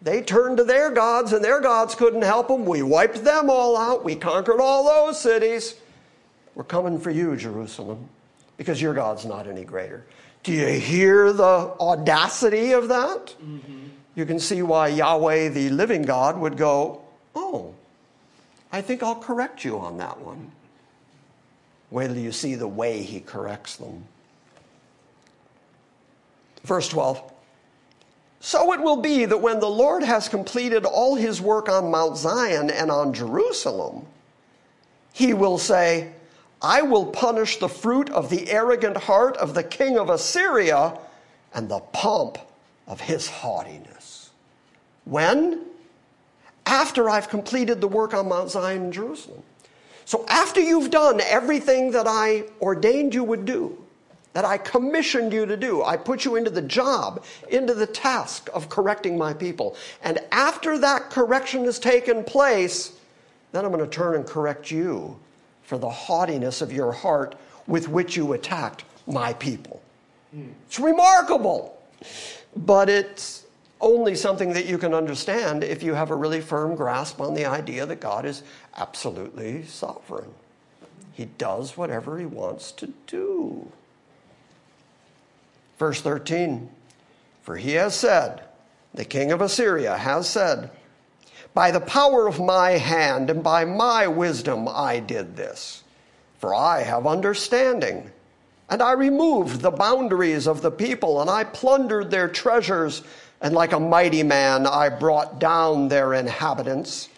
[0.03, 2.67] They turned to their gods, and their gods couldn't help them.
[2.67, 4.05] We wiped them all out.
[4.05, 5.75] We conquered all those cities.
[6.55, 8.09] We're coming for you, Jerusalem,
[8.57, 10.05] because your God's not any greater.
[10.43, 13.35] Do you hear the audacity of that?
[13.43, 13.89] Mm-hmm.
[14.15, 17.03] You can see why Yahweh, the living God, would go,
[17.35, 17.75] Oh,
[18.73, 20.53] I think I'll correct you on that one.
[21.91, 24.05] Wait till you see the way he corrects them.
[26.65, 27.33] Verse 12.
[28.41, 32.17] So it will be that when the Lord has completed all his work on Mount
[32.17, 34.07] Zion and on Jerusalem,
[35.13, 36.13] he will say,
[36.61, 40.99] I will punish the fruit of the arrogant heart of the king of Assyria
[41.55, 42.39] and the pomp
[42.87, 44.31] of his haughtiness.
[45.05, 45.63] When?
[46.67, 49.43] After I've completed the work on Mount Zion and Jerusalem.
[50.07, 53.77] So after you've done everything that I ordained you would do,
[54.35, 55.83] that I commissioned you to do.
[55.83, 59.77] I put you into the job, into the task of correcting my people.
[60.05, 62.93] And after that correction has taken place,
[63.51, 65.19] then I'm going to turn and correct you
[65.63, 67.35] for the haughtiness of your heart
[67.67, 69.83] with which you attacked my people.
[70.67, 71.81] It's remarkable,
[72.55, 73.46] but it's
[73.81, 77.45] only something that you can understand if you have a really firm grasp on the
[77.45, 78.43] idea that God is
[78.77, 80.31] absolutely sovereign.
[81.13, 83.71] He does whatever he wants to do.
[85.79, 86.71] Verse 13
[87.43, 88.43] For he has said,
[88.97, 90.71] the king of Assyria has said,
[91.53, 95.85] By the power of my hand and by my wisdom I did this.
[96.39, 98.11] For I have understanding.
[98.71, 103.03] And I removed the boundaries of the people, and I plundered their treasures,
[103.41, 107.09] and like a mighty man I brought down their inhabitants.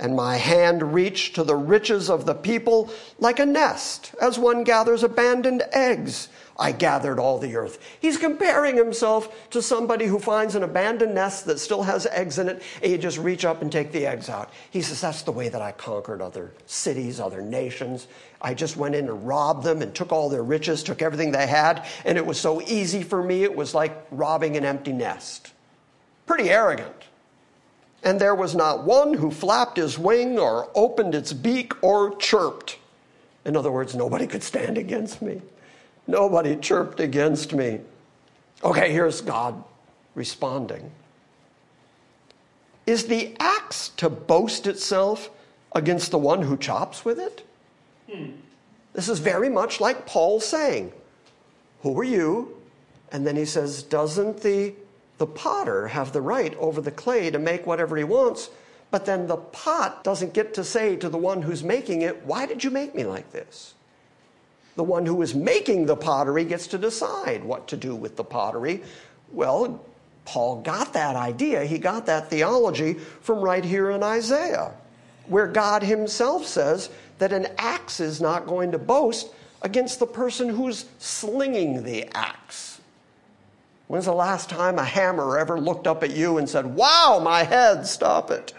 [0.00, 4.62] And my hand reached to the riches of the people like a nest, as one
[4.62, 6.28] gathers abandoned eggs.
[6.60, 7.78] I gathered all the earth.
[8.00, 12.48] He's comparing himself to somebody who finds an abandoned nest that still has eggs in
[12.48, 14.52] it, and you just reach up and take the eggs out.
[14.70, 18.08] He says, That's the way that I conquered other cities, other nations.
[18.40, 21.46] I just went in and robbed them and took all their riches, took everything they
[21.46, 25.52] had, and it was so easy for me, it was like robbing an empty nest.
[26.28, 26.94] Pretty arrogant.
[28.04, 32.78] And there was not one who flapped his wing or opened its beak or chirped.
[33.44, 35.42] In other words, nobody could stand against me.
[36.06, 37.80] Nobody chirped against me.
[38.62, 39.64] Okay, here's God
[40.14, 40.90] responding.
[42.86, 45.30] Is the axe to boast itself
[45.74, 47.46] against the one who chops with it?
[48.10, 48.30] Hmm.
[48.94, 50.92] This is very much like Paul saying,
[51.82, 52.56] Who are you?
[53.12, 54.74] And then he says, Doesn't the,
[55.18, 58.50] the potter have the right over the clay to make whatever he wants?
[58.90, 62.46] But then the pot doesn't get to say to the one who's making it, Why
[62.46, 63.74] did you make me like this?
[64.76, 68.24] The one who is making the pottery gets to decide what to do with the
[68.24, 68.82] pottery.
[69.32, 69.84] Well,
[70.24, 74.72] Paul got that idea, he got that theology from right here in Isaiah,
[75.26, 80.48] where God himself says that an axe is not going to boast against the person
[80.48, 82.77] who's slinging the axe.
[83.88, 87.42] When's the last time a hammer ever looked up at you and said, Wow, my
[87.42, 88.52] head, stop it?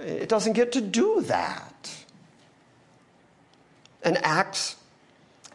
[0.00, 2.04] It doesn't get to do that.
[4.02, 4.76] An axe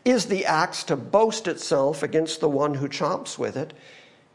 [0.05, 3.73] is the axe to boast itself against the one who chops with it,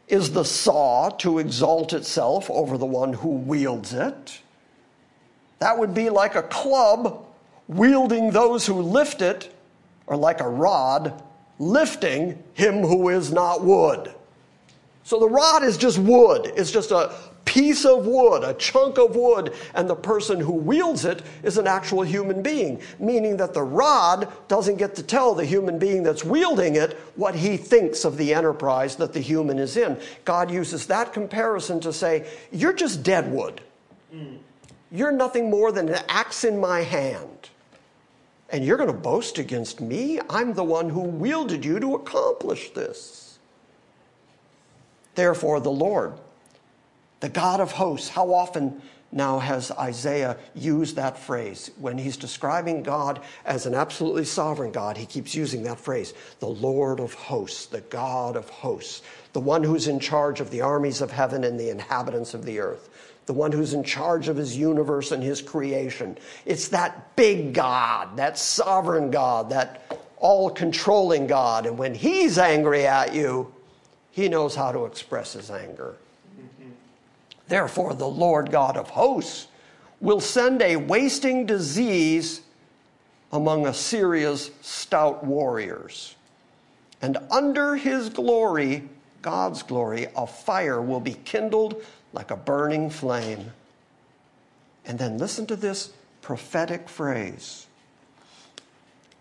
[0.07, 4.41] is the saw to exalt itself over the one who wields it.
[5.57, 7.25] That would be like a club
[7.67, 9.51] wielding those who lift it,
[10.05, 11.23] or like a rod
[11.59, 14.13] lifting him who is not wood.
[15.03, 16.51] So the rod is just wood.
[16.55, 17.13] It's just a
[17.45, 21.67] piece of wood, a chunk of wood, and the person who wields it is an
[21.67, 26.25] actual human being, meaning that the rod doesn't get to tell the human being that's
[26.25, 29.97] wielding it what he thinks of the enterprise that the human is in.
[30.25, 33.61] God uses that comparison to say, You're just dead wood.
[34.91, 37.49] You're nothing more than an axe in my hand.
[38.49, 40.19] And you're going to boast against me?
[40.29, 43.39] I'm the one who wielded you to accomplish this.
[45.15, 46.13] Therefore, the Lord
[47.25, 48.09] the God of hosts.
[48.09, 48.81] How often
[49.11, 51.71] now has Isaiah used that phrase?
[51.79, 56.47] When he's describing God as an absolutely sovereign God, he keeps using that phrase the
[56.47, 59.01] Lord of hosts, the God of hosts,
[59.33, 62.59] the one who's in charge of the armies of heaven and the inhabitants of the
[62.59, 62.89] earth.
[63.25, 66.17] The one who's in charge of his universe and his creation.
[66.45, 69.81] It's that big God, that sovereign God, that
[70.17, 71.65] all controlling God.
[71.65, 73.51] And when he's angry at you,
[74.11, 75.95] he knows how to express his anger.
[77.47, 79.47] Therefore, the Lord God of hosts
[80.01, 82.41] will send a wasting disease
[83.31, 86.15] among Assyria's stout warriors.
[87.01, 88.87] And under his glory,
[89.21, 91.83] God's glory, a fire will be kindled
[92.15, 93.51] like a burning flame.
[94.85, 95.91] And then listen to this
[96.21, 97.67] prophetic phrase.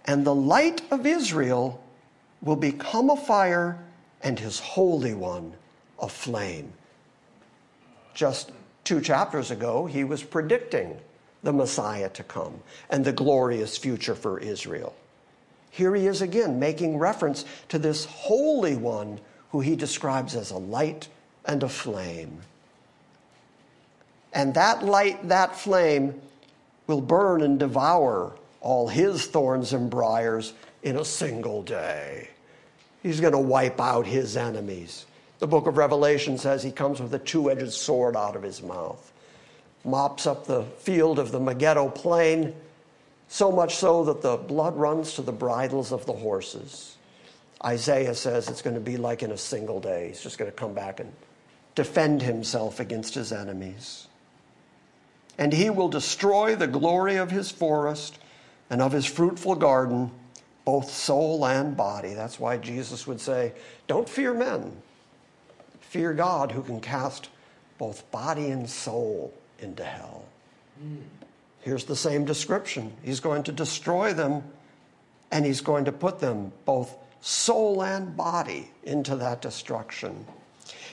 [0.06, 1.82] And the light of Israel
[2.40, 3.78] will become a fire,
[4.22, 5.54] and his Holy One
[5.98, 6.72] a flame.
[8.14, 8.52] Just
[8.84, 10.98] two chapters ago, he was predicting
[11.42, 14.94] the Messiah to come and the glorious future for Israel.
[15.70, 19.20] Here he is again making reference to this Holy One
[19.50, 21.08] who he describes as a light
[21.44, 22.40] and a flame.
[24.34, 26.20] And that light, that flame,
[26.86, 32.28] will burn and devour all his thorns and briars in a single day.
[33.02, 35.06] He's going to wipe out his enemies.
[35.38, 38.62] The book of Revelation says he comes with a two edged sword out of his
[38.62, 39.12] mouth,
[39.84, 42.54] mops up the field of the Megiddo plain,
[43.28, 46.96] so much so that the blood runs to the bridles of the horses.
[47.64, 50.08] Isaiah says it's going to be like in a single day.
[50.08, 51.12] He's just going to come back and
[51.74, 54.06] defend himself against his enemies.
[55.38, 58.18] And he will destroy the glory of his forest
[58.70, 60.10] and of his fruitful garden,
[60.64, 62.14] both soul and body.
[62.14, 63.52] That's why Jesus would say,
[63.86, 64.76] Don't fear men,
[65.80, 67.28] fear God who can cast
[67.78, 70.24] both body and soul into hell.
[71.60, 74.42] Here's the same description He's going to destroy them,
[75.30, 80.26] and He's going to put them, both soul and body, into that destruction.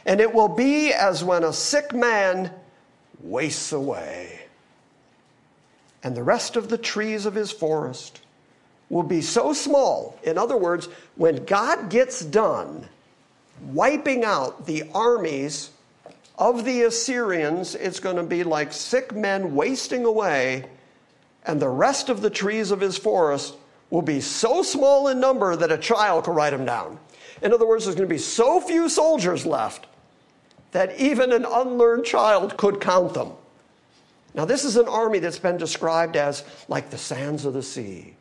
[0.05, 2.51] And it will be as when a sick man
[3.23, 4.41] wastes away,
[6.03, 8.21] and the rest of the trees of his forest
[8.89, 10.19] will be so small.
[10.23, 12.87] In other words, when God gets done
[13.67, 15.69] wiping out the armies
[16.37, 20.65] of the Assyrians, it's going to be like sick men wasting away,
[21.45, 23.55] and the rest of the trees of his forest
[23.89, 26.97] will be so small in number that a child could write them down.
[27.41, 29.85] In other words, there's going to be so few soldiers left
[30.71, 33.31] that even an unlearned child could count them.
[34.33, 38.15] Now, this is an army that's been described as like the sands of the sea.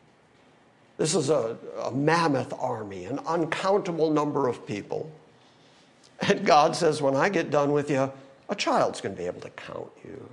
[0.96, 5.10] This is a, a mammoth army, an uncountable number of people.
[6.20, 8.12] And God says, when I get done with you,
[8.48, 10.28] a child's going to be able to count you.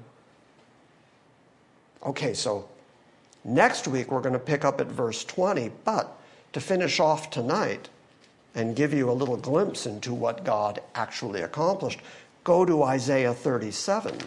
[2.03, 2.67] Okay, so
[3.45, 6.19] next week we're going to pick up at verse 20, but
[6.53, 7.89] to finish off tonight
[8.57, 11.99] and give you a little glimpse into what God actually accomplished,
[12.43, 14.17] go to Isaiah 37.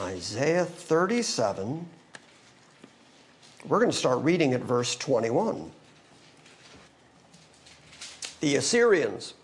[0.00, 1.88] Isaiah 37.
[3.66, 5.70] We're going to start reading at verse 21.
[8.40, 9.34] The Assyrians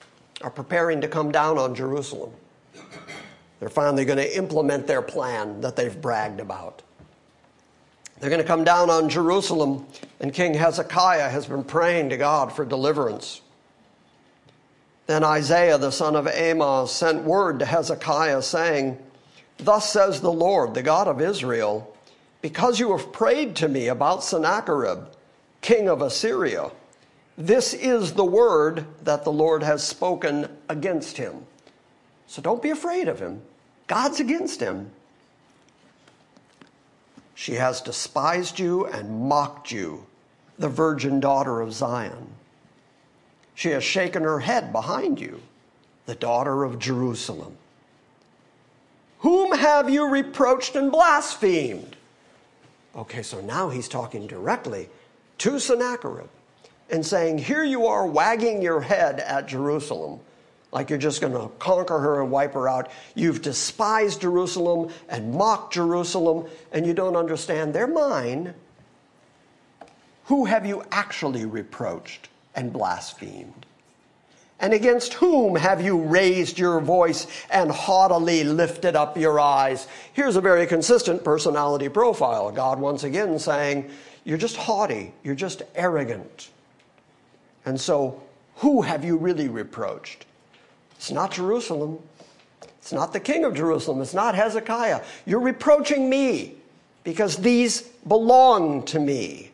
[0.43, 2.33] are preparing to come down on Jerusalem.
[3.61, 6.83] They're finally going to implement their plan that they've bragged about.
[8.23, 9.85] They're going to come down on Jerusalem,
[10.21, 13.43] and King Hezekiah has been praying to God for deliverance.
[15.09, 18.97] Then Isaiah, the son of Amos, sent word to Hezekiah, saying,
[19.59, 21.95] Thus says the Lord, the God of Israel,
[22.41, 25.01] because you have prayed to me about Sennacherib,
[25.61, 26.71] king of Assyria
[27.39, 31.47] this is the word that the Lord has spoken against him.
[32.27, 33.43] So don't be afraid of him.
[33.87, 34.91] God's against him.
[37.43, 40.07] She has despised you and mocked you,
[40.61, 42.29] the virgin daughter of Zion.
[43.57, 45.41] She has shaken her head behind you,
[46.07, 47.57] the daughter of Jerusalem.
[49.19, 51.97] Whom have you reproached and blasphemed?
[52.95, 54.89] Okay, so now he's talking directly
[55.39, 56.29] to Sennacherib
[56.91, 60.21] and saying, Here you are wagging your head at Jerusalem,
[60.73, 62.91] like you're just going to conquer her and wipe her out.
[63.15, 68.55] You've despised Jerusalem and mocked Jerusalem, and you don't understand they're mine.
[70.25, 73.67] Who have you actually reproached and blasphemed?
[74.61, 79.89] And against whom have you raised your voice and haughtily lifted up your eyes?
[80.13, 82.51] Here's a very consistent personality profile.
[82.53, 83.91] God once again saying,
[84.25, 86.49] You're just haughty, you're just arrogant.
[87.65, 88.23] And so,
[88.57, 90.27] who have you really reproached?
[91.03, 91.99] It's not Jerusalem.
[92.79, 94.01] It's not the king of Jerusalem.
[94.03, 95.03] It's not Hezekiah.
[95.27, 96.55] You're reproaching me
[97.03, 99.51] because these belong to me.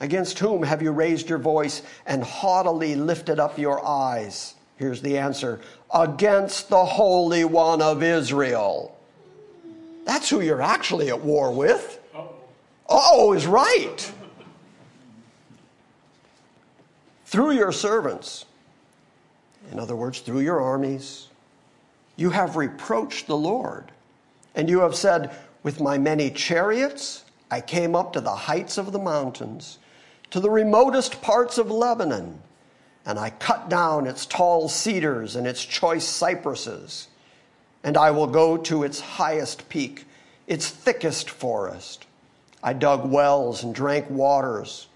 [0.00, 4.54] Against whom have you raised your voice and haughtily lifted up your eyes?
[4.76, 5.60] Here's the answer
[5.94, 8.94] against the Holy One of Israel.
[10.04, 11.98] That's who you're actually at war with.
[12.86, 14.12] Oh, is right.
[17.24, 18.44] through your servants,
[19.70, 21.28] in other words, through your armies,
[22.16, 23.92] You have reproached the Lord,
[24.54, 28.92] and you have said, With my many chariots I came up to the heights of
[28.92, 29.78] the mountains,
[30.30, 32.42] to the remotest parts of Lebanon,
[33.06, 37.08] and I cut down its tall cedars and its choice cypresses,
[37.82, 40.04] and I will go to its highest peak,
[40.46, 42.04] its thickest forest.
[42.62, 44.87] I dug wells and drank waters.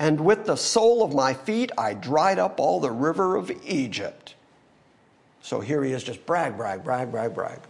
[0.00, 4.34] And with the sole of my feet, I dried up all the river of Egypt.
[5.42, 7.60] So here he is just brag, brag, brag, brag, brag.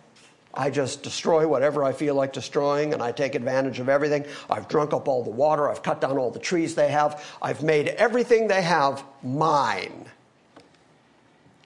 [0.54, 4.24] I just destroy whatever I feel like destroying, and I take advantage of everything.
[4.48, 5.68] I've drunk up all the water.
[5.68, 7.24] I've cut down all the trees they have.
[7.42, 10.06] I've made everything they have mine.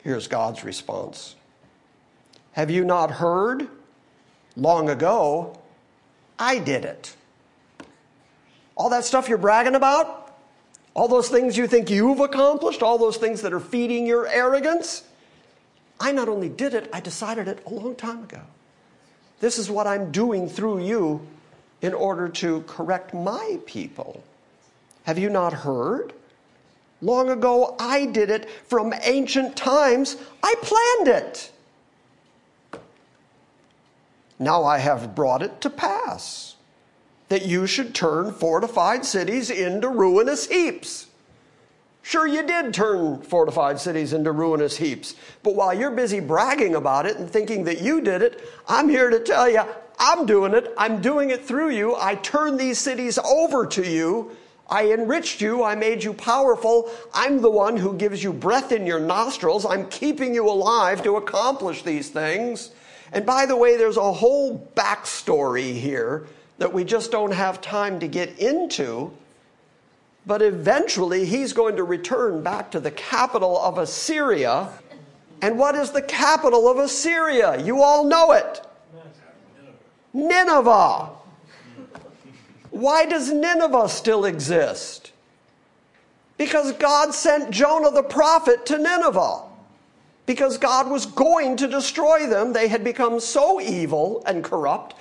[0.02, 1.36] Here's God's response
[2.52, 3.68] Have you not heard?
[4.56, 5.58] Long ago,
[6.38, 7.14] I did it.
[8.76, 10.23] All that stuff you're bragging about,
[10.94, 15.02] all those things you think you've accomplished, all those things that are feeding your arrogance,
[15.98, 18.40] I not only did it, I decided it a long time ago.
[19.40, 21.26] This is what I'm doing through you
[21.82, 24.22] in order to correct my people.
[25.04, 26.12] Have you not heard?
[27.02, 30.16] Long ago, I did it from ancient times.
[30.42, 31.52] I planned it.
[34.38, 36.53] Now I have brought it to pass
[37.28, 41.06] that you should turn fortified cities into ruinous heaps.
[42.02, 45.14] Sure, you did turn fortified cities into ruinous heaps.
[45.42, 49.08] But while you're busy bragging about it and thinking that you did it, I'm here
[49.08, 49.62] to tell you,
[49.98, 50.72] I'm doing it.
[50.76, 51.96] I'm doing it through you.
[51.96, 54.36] I turned these cities over to you.
[54.68, 55.62] I enriched you.
[55.62, 56.90] I made you powerful.
[57.14, 59.64] I'm the one who gives you breath in your nostrils.
[59.64, 62.70] I'm keeping you alive to accomplish these things.
[63.12, 66.26] And by the way, there's a whole backstory here
[66.64, 69.12] that we just don't have time to get into.
[70.24, 74.70] But eventually, he's going to return back to the capital of Assyria.
[75.42, 77.62] And what is the capital of Assyria?
[77.62, 78.66] You all know it
[80.14, 81.10] Nineveh.
[82.70, 85.12] Why does Nineveh still exist?
[86.38, 89.42] Because God sent Jonah the prophet to Nineveh.
[90.24, 92.54] Because God was going to destroy them.
[92.54, 94.94] They had become so evil and corrupt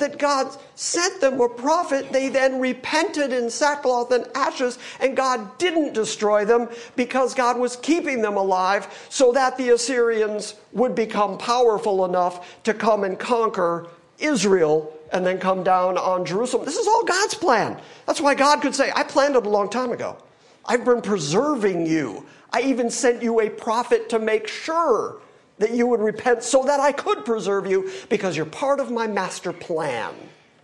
[0.00, 2.12] that God sent them a prophet.
[2.12, 7.76] They then repented in sackcloth and ashes, and God didn't destroy them because God was
[7.76, 13.86] keeping them alive so that the Assyrians would become powerful enough to come and conquer
[14.18, 16.64] Israel and then come down on Jerusalem.
[16.64, 17.78] This is all God's plan.
[18.06, 20.16] That's why God could say, I planned it a long time ago.
[20.64, 22.26] I've been preserving you.
[22.52, 25.20] I even sent you a prophet to make sure
[25.60, 29.06] that you would repent so that I could preserve you because you're part of my
[29.06, 30.14] master plan.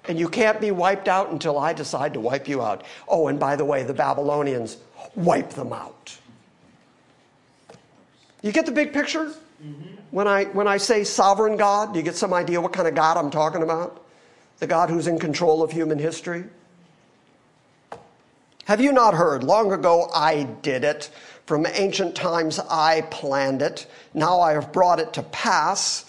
[0.09, 2.82] And you can't be wiped out until I decide to wipe you out.
[3.07, 4.78] Oh, and by the way, the Babylonians
[5.14, 6.16] wipe them out.
[8.40, 9.34] You get the big picture?
[9.62, 9.97] Mm-hmm.
[10.12, 12.94] When, I, when I say sovereign God, do you get some idea what kind of
[12.94, 14.03] God I'm talking about?
[14.61, 16.44] The God who's in control of human history?
[18.64, 19.44] Have you not heard?
[19.44, 21.11] Long ago I did it.
[21.47, 23.86] From ancient times I planned it.
[24.12, 26.05] Now I have brought it to pass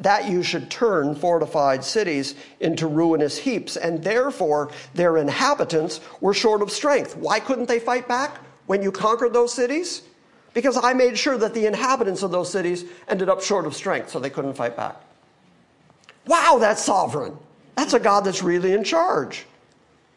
[0.00, 6.60] that you should turn fortified cities into ruinous heaps, and therefore their inhabitants were short
[6.62, 7.16] of strength.
[7.16, 10.02] Why couldn't they fight back when you conquered those cities?
[10.54, 14.10] Because I made sure that the inhabitants of those cities ended up short of strength,
[14.10, 15.00] so they couldn't fight back.
[16.26, 17.36] Wow, that's sovereign.
[17.76, 19.46] That's a God that's really in charge.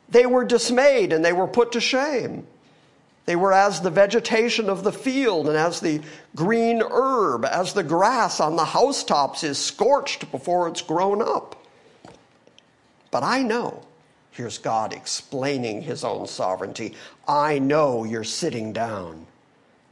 [0.10, 2.48] They were dismayed and they were put to shame.
[3.26, 6.02] They were as the vegetation of the field and as the
[6.36, 11.56] green herb, as the grass on the housetops is scorched before it's grown up.
[13.10, 13.82] But I know,
[14.32, 16.94] here's God explaining his own sovereignty.
[17.28, 19.26] I know you're sitting down,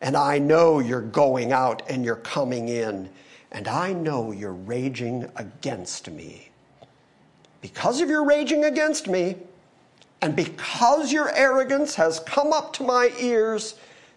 [0.02, 3.10] and I know you're going out and you're coming in,
[3.52, 6.50] and I know you're raging against me.
[7.62, 9.38] Because of your raging against me,
[10.24, 13.76] and because your arrogance has come up to my ears,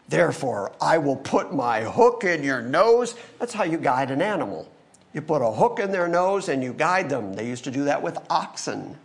[0.09, 3.17] therefore I will put my hook in your nose.
[3.41, 4.71] That's how you guide an animal.
[5.15, 7.33] You put a hook in their nose and you guide them.
[7.33, 8.97] They used to do that with oxen.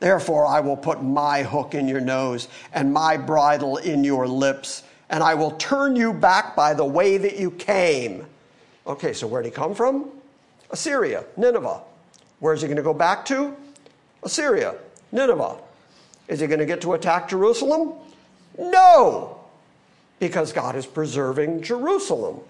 [0.00, 4.84] Therefore, I will put my hook in your nose and my bridle in your lips,
[5.10, 8.24] and I will turn you back by the way that you came.
[8.86, 10.10] Okay, so where'd he come from?
[10.70, 11.82] Assyria, Nineveh.
[12.38, 13.54] Where's he going to go back to?
[14.22, 14.76] Assyria,
[15.12, 15.58] Nineveh.
[16.28, 17.92] Is he going to get to attack Jerusalem?
[18.58, 19.38] No,
[20.18, 22.40] because God is preserving Jerusalem.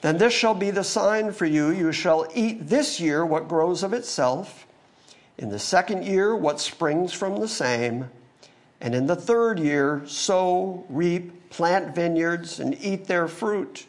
[0.00, 3.82] Then this shall be the sign for you you shall eat this year what grows
[3.82, 4.66] of itself,
[5.38, 8.10] in the second year what springs from the same,
[8.80, 13.86] and in the third year sow, reap, plant vineyards, and eat their fruit.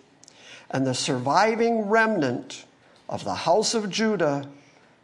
[0.71, 2.65] and the surviving remnant
[3.07, 4.47] of the house of Judah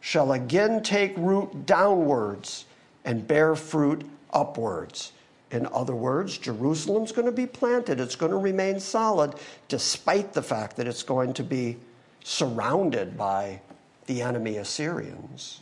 [0.00, 2.64] shall again take root downwards
[3.04, 5.12] and bear fruit upwards.
[5.50, 9.34] In other words, Jerusalem's going to be planted, it's going to remain solid,
[9.68, 11.76] despite the fact that it's going to be
[12.24, 13.60] surrounded by
[14.06, 15.60] the enemy Assyrians.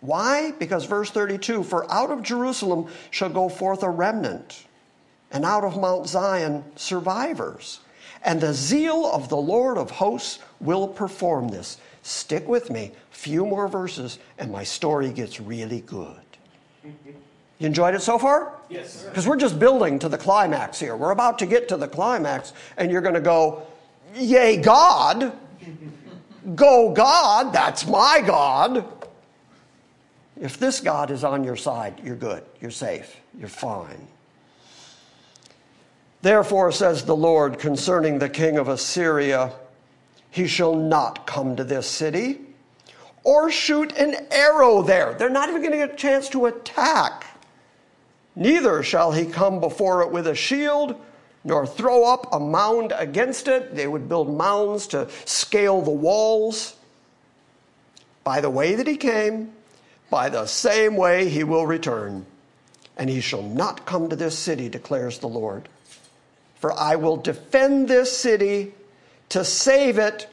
[0.00, 0.52] Why?
[0.52, 4.66] Because verse 32 For out of Jerusalem shall go forth a remnant,
[5.30, 7.80] and out of Mount Zion survivors.
[8.24, 11.78] And the zeal of the Lord of hosts will perform this.
[12.08, 16.16] Stick with me, few more verses, and my story gets really good.
[16.82, 18.54] You enjoyed it so far?
[18.70, 19.02] Yes.
[19.02, 20.96] Because we're just building to the climax here.
[20.96, 23.66] We're about to get to the climax, and you're going to go,
[24.14, 25.36] Yay, God!
[26.54, 27.52] Go, God!
[27.52, 28.86] That's my God!
[30.40, 32.42] If this God is on your side, you're good.
[32.58, 33.20] You're safe.
[33.38, 34.06] You're fine.
[36.22, 39.52] Therefore, says the Lord concerning the king of Assyria,
[40.30, 42.40] he shall not come to this city
[43.24, 45.14] or shoot an arrow there.
[45.14, 47.26] They're not even going to get a chance to attack.
[48.36, 50.94] Neither shall he come before it with a shield,
[51.44, 53.74] nor throw up a mound against it.
[53.74, 56.76] They would build mounds to scale the walls.
[58.22, 59.52] By the way that he came,
[60.10, 62.26] by the same way he will return.
[62.96, 65.68] And he shall not come to this city, declares the Lord.
[66.56, 68.72] For I will defend this city
[69.30, 70.28] to save it.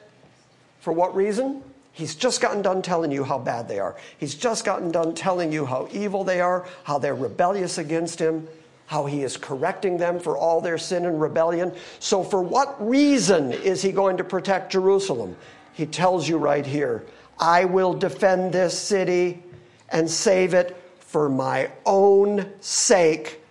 [0.79, 1.63] For what reason?
[1.91, 3.95] He's just gotten done telling you how bad they are.
[4.17, 8.47] He's just gotten done telling you how evil they are, how they're rebellious against him,
[8.87, 11.73] how he is correcting them for all their sin and rebellion.
[11.99, 15.37] So, for what reason is he going to protect Jerusalem?
[15.73, 17.05] He tells you right here
[17.39, 19.41] I will defend this city
[19.89, 23.41] and save it for my own sake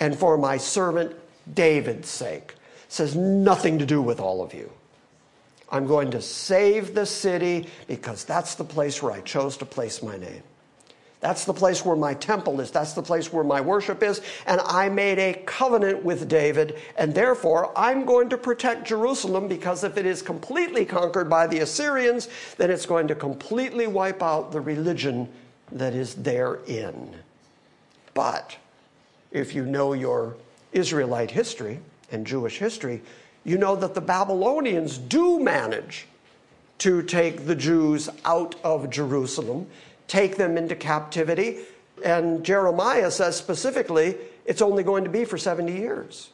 [0.00, 1.16] and for my servant
[1.52, 2.54] David's sake.
[2.86, 4.70] It says nothing to do with all of you.
[5.70, 10.02] I'm going to save the city because that's the place where I chose to place
[10.02, 10.42] my name.
[11.20, 12.70] That's the place where my temple is.
[12.70, 14.22] That's the place where my worship is.
[14.46, 19.82] And I made a covenant with David, and therefore I'm going to protect Jerusalem because
[19.82, 24.52] if it is completely conquered by the Assyrians, then it's going to completely wipe out
[24.52, 25.28] the religion
[25.72, 27.16] that is therein.
[28.14, 28.56] But
[29.32, 30.36] if you know your
[30.72, 31.80] Israelite history
[32.12, 33.02] and Jewish history,
[33.48, 36.06] you know that the Babylonians do manage
[36.78, 39.66] to take the Jews out of Jerusalem,
[40.06, 41.60] take them into captivity.
[42.04, 46.30] And Jeremiah says specifically, it's only going to be for 70 years.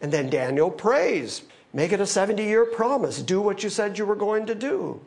[0.00, 1.42] And then Daniel prays,
[1.72, 5.00] make it a 70 year promise, do what you said you were going to do.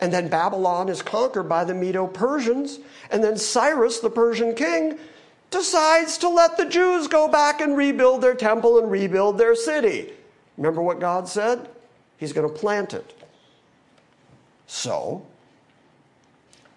[0.00, 2.80] And then Babylon is conquered by the Medo Persians.
[3.10, 4.98] And then Cyrus, the Persian king,
[5.52, 10.12] decides to let the Jews go back and rebuild their temple and rebuild their city.
[10.56, 11.68] Remember what God said?
[12.18, 13.18] He's going to plant it.
[14.66, 15.26] So,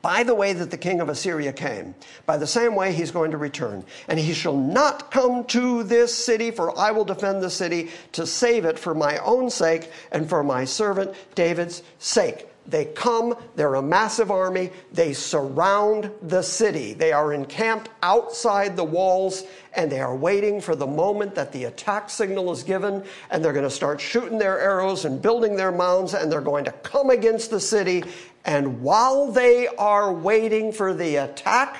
[0.01, 1.95] by the way that the king of Assyria came,
[2.25, 3.83] by the same way he's going to return.
[4.07, 8.27] And he shall not come to this city, for I will defend the city to
[8.27, 12.47] save it for my own sake and for my servant David's sake.
[12.67, 16.93] They come, they're a massive army, they surround the city.
[16.93, 19.43] They are encamped outside the walls
[19.75, 23.53] and they are waiting for the moment that the attack signal is given and they're
[23.53, 27.09] going to start shooting their arrows and building their mounds and they're going to come
[27.11, 28.03] against the city.
[28.45, 31.77] And while they are waiting for the attack,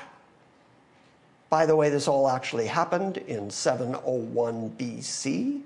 [1.50, 5.62] by the way, this all actually happened in 701 BC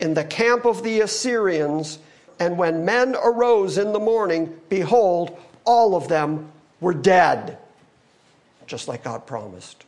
[0.00, 1.98] in the camp of the Assyrians.
[2.38, 7.58] And when men arose in the morning, behold, all of them were dead,
[8.66, 9.84] just like God promised.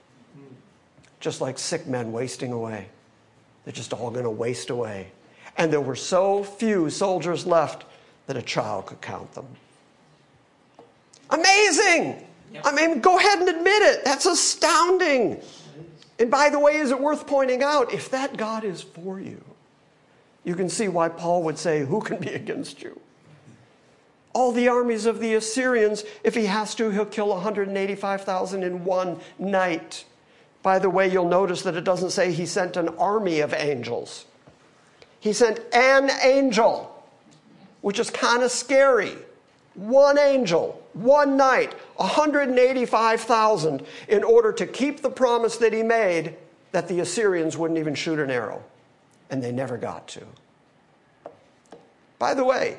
[1.20, 2.88] Just like sick men wasting away.
[3.64, 5.12] They're just all going to waste away
[5.56, 7.84] and there were so few soldiers left
[8.26, 9.46] that a child could count them.
[11.30, 12.26] Amazing!
[12.52, 12.66] Yep.
[12.66, 14.04] I mean, go ahead and admit it.
[14.04, 15.40] That's astounding.
[16.18, 19.42] And by the way, is it worth pointing out, if that God is for you,
[20.44, 23.00] you can see why Paul would say, Who can be against you?
[24.32, 29.18] All the armies of the Assyrians, if he has to, he'll kill 185,000 in one
[29.38, 30.04] night.
[30.62, 34.26] By the way, you'll notice that it doesn't say he sent an army of angels.
[35.20, 37.04] He sent an angel,
[37.82, 39.16] which is kind of scary.
[39.74, 46.36] One angel, one night, 185,000, in order to keep the promise that he made
[46.72, 48.62] that the Assyrians wouldn't even shoot an arrow.
[49.30, 50.22] And they never got to.
[52.18, 52.78] By the way,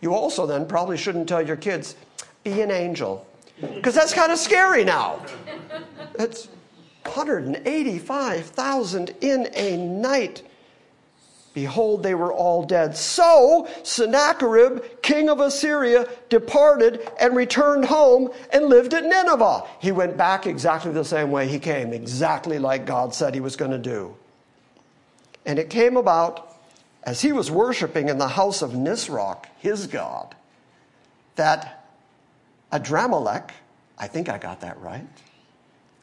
[0.00, 1.96] you also then probably shouldn't tell your kids,
[2.44, 3.26] be an angel,
[3.60, 5.24] because that's kind of scary now.
[6.18, 6.48] It's
[7.04, 10.42] 185,000 in a night.
[11.56, 12.94] Behold, they were all dead.
[12.94, 19.66] So Sennacherib, king of Assyria, departed and returned home and lived at Nineveh.
[19.78, 23.56] He went back exactly the same way he came, exactly like God said he was
[23.56, 24.14] going to do.
[25.46, 26.58] And it came about
[27.04, 30.34] as he was worshiping in the house of Nisroch, his god,
[31.36, 31.86] that
[32.70, 33.48] Adramelech,
[33.96, 35.08] I think I got that right,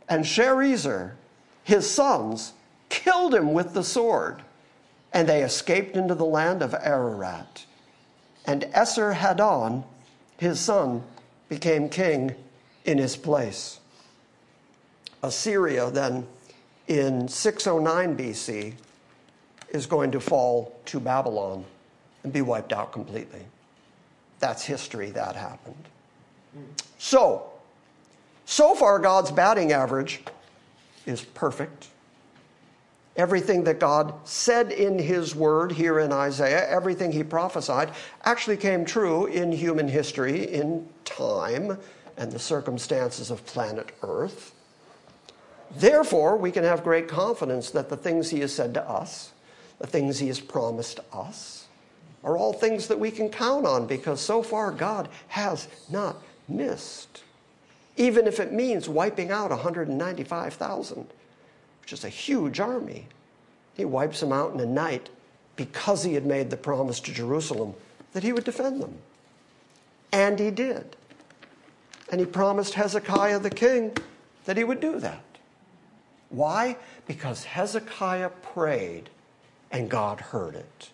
[0.10, 1.12] and Sharezer,
[1.64, 2.54] his sons,
[2.90, 4.42] killed him with the sword
[5.14, 7.66] and they escaped into the land of Ararat.
[8.46, 9.84] And Esarhaddon,
[10.38, 11.04] his son,
[11.48, 12.36] became king
[12.84, 13.80] in his place.
[15.22, 16.28] Assyria, then,
[16.88, 18.74] in 609 BC,
[19.70, 21.64] is going to fall to Babylon
[22.24, 23.42] and be wiped out completely.
[24.40, 25.86] That's history, that happened.
[26.98, 27.50] So,
[28.46, 30.22] so far, God's batting average
[31.06, 31.88] is perfect.
[33.16, 37.92] Everything that God said in His Word here in Isaiah, everything He prophesied,
[38.24, 41.78] actually came true in human history, in time,
[42.18, 44.54] and the circumstances of planet Earth.
[45.76, 49.32] Therefore, we can have great confidence that the things He has said to us,
[49.78, 51.68] the things He has promised us,
[52.24, 57.22] are all things that we can count on because so far God has not missed.
[57.96, 61.08] Even if it means wiping out 195,000
[61.84, 63.08] which is a huge army.
[63.76, 65.10] He wipes them out in a night
[65.58, 67.74] because he had made the promise to Jerusalem
[68.14, 68.96] that he would defend them.
[70.14, 70.96] And he did.
[72.10, 73.92] And he promised Hezekiah the king
[74.46, 75.24] that he would do that.
[76.30, 76.78] Why?
[77.06, 79.10] Because Hezekiah prayed
[79.70, 80.90] and God heard it.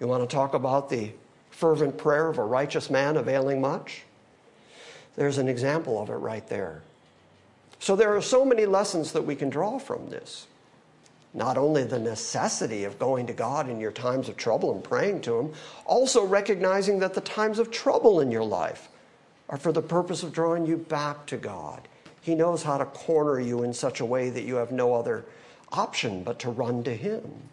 [0.00, 1.12] You want to talk about the
[1.50, 4.02] fervent prayer of a righteous man availing much?
[5.16, 6.82] There's an example of it right there.
[7.80, 10.46] So there are so many lessons that we can draw from this.
[11.32, 15.22] Not only the necessity of going to God in your times of trouble and praying
[15.22, 15.52] to Him,
[15.86, 18.88] also recognizing that the times of trouble in your life
[19.48, 21.88] are for the purpose of drawing you back to God.
[22.20, 25.24] He knows how to corner you in such a way that you have no other
[25.72, 27.48] option but to run to Him.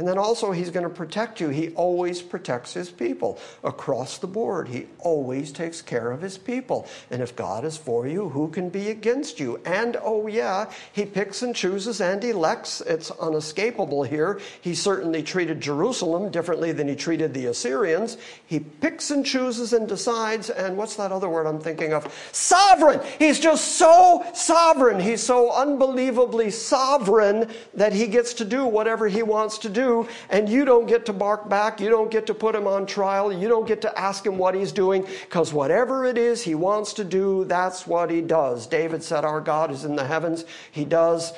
[0.00, 1.50] And then also, he's going to protect you.
[1.50, 4.66] He always protects his people across the board.
[4.66, 6.88] He always takes care of his people.
[7.10, 9.60] And if God is for you, who can be against you?
[9.66, 12.80] And oh, yeah, he picks and chooses and elects.
[12.80, 14.40] It's unescapable here.
[14.62, 18.16] He certainly treated Jerusalem differently than he treated the Assyrians.
[18.46, 20.48] He picks and chooses and decides.
[20.48, 22.10] And what's that other word I'm thinking of?
[22.32, 23.02] Sovereign.
[23.18, 24.98] He's just so sovereign.
[24.98, 29.89] He's so unbelievably sovereign that he gets to do whatever he wants to do
[30.28, 31.80] and you don't get to bark back.
[31.80, 33.32] You don't get to put him on trial.
[33.32, 36.92] You don't get to ask him what he's doing, because whatever it is he wants
[36.94, 38.66] to do, that's what he does.
[38.66, 40.44] David said, Our God is in the heavens.
[40.70, 41.32] He does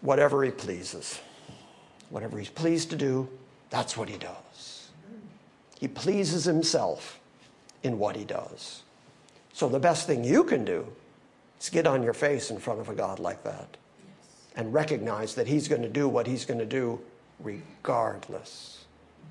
[0.00, 1.20] whatever he pleases.
[2.10, 3.28] Whatever he's pleased to do,
[3.70, 4.90] that's what he does.
[5.80, 7.18] He pleases himself
[7.82, 8.82] in what he does.
[9.52, 10.86] So the best thing you can do
[11.60, 13.76] is get on your face in front of a God like that
[14.56, 17.00] and recognize that he's going to do what he's going to do
[17.44, 18.84] regardless.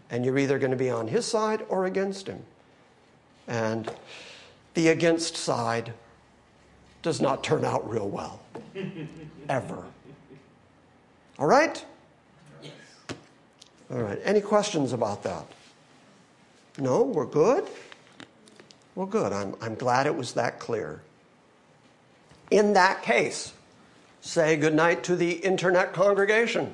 [0.10, 2.44] And you're either going to be on his side or against him.
[3.48, 3.92] And
[4.76, 5.94] the against side
[7.02, 8.40] does not turn out real well.
[9.50, 9.84] Ever.
[11.38, 11.84] All right?
[12.62, 12.72] Yes.
[13.92, 14.20] All right.
[14.24, 15.46] Any questions about that?
[16.78, 17.02] No?
[17.02, 17.68] We're good?
[18.96, 19.34] Well, good.
[19.34, 21.02] I'm, I'm glad it was that clear.
[22.52, 23.54] In that case,
[24.22, 26.74] say good night to the internet congregation.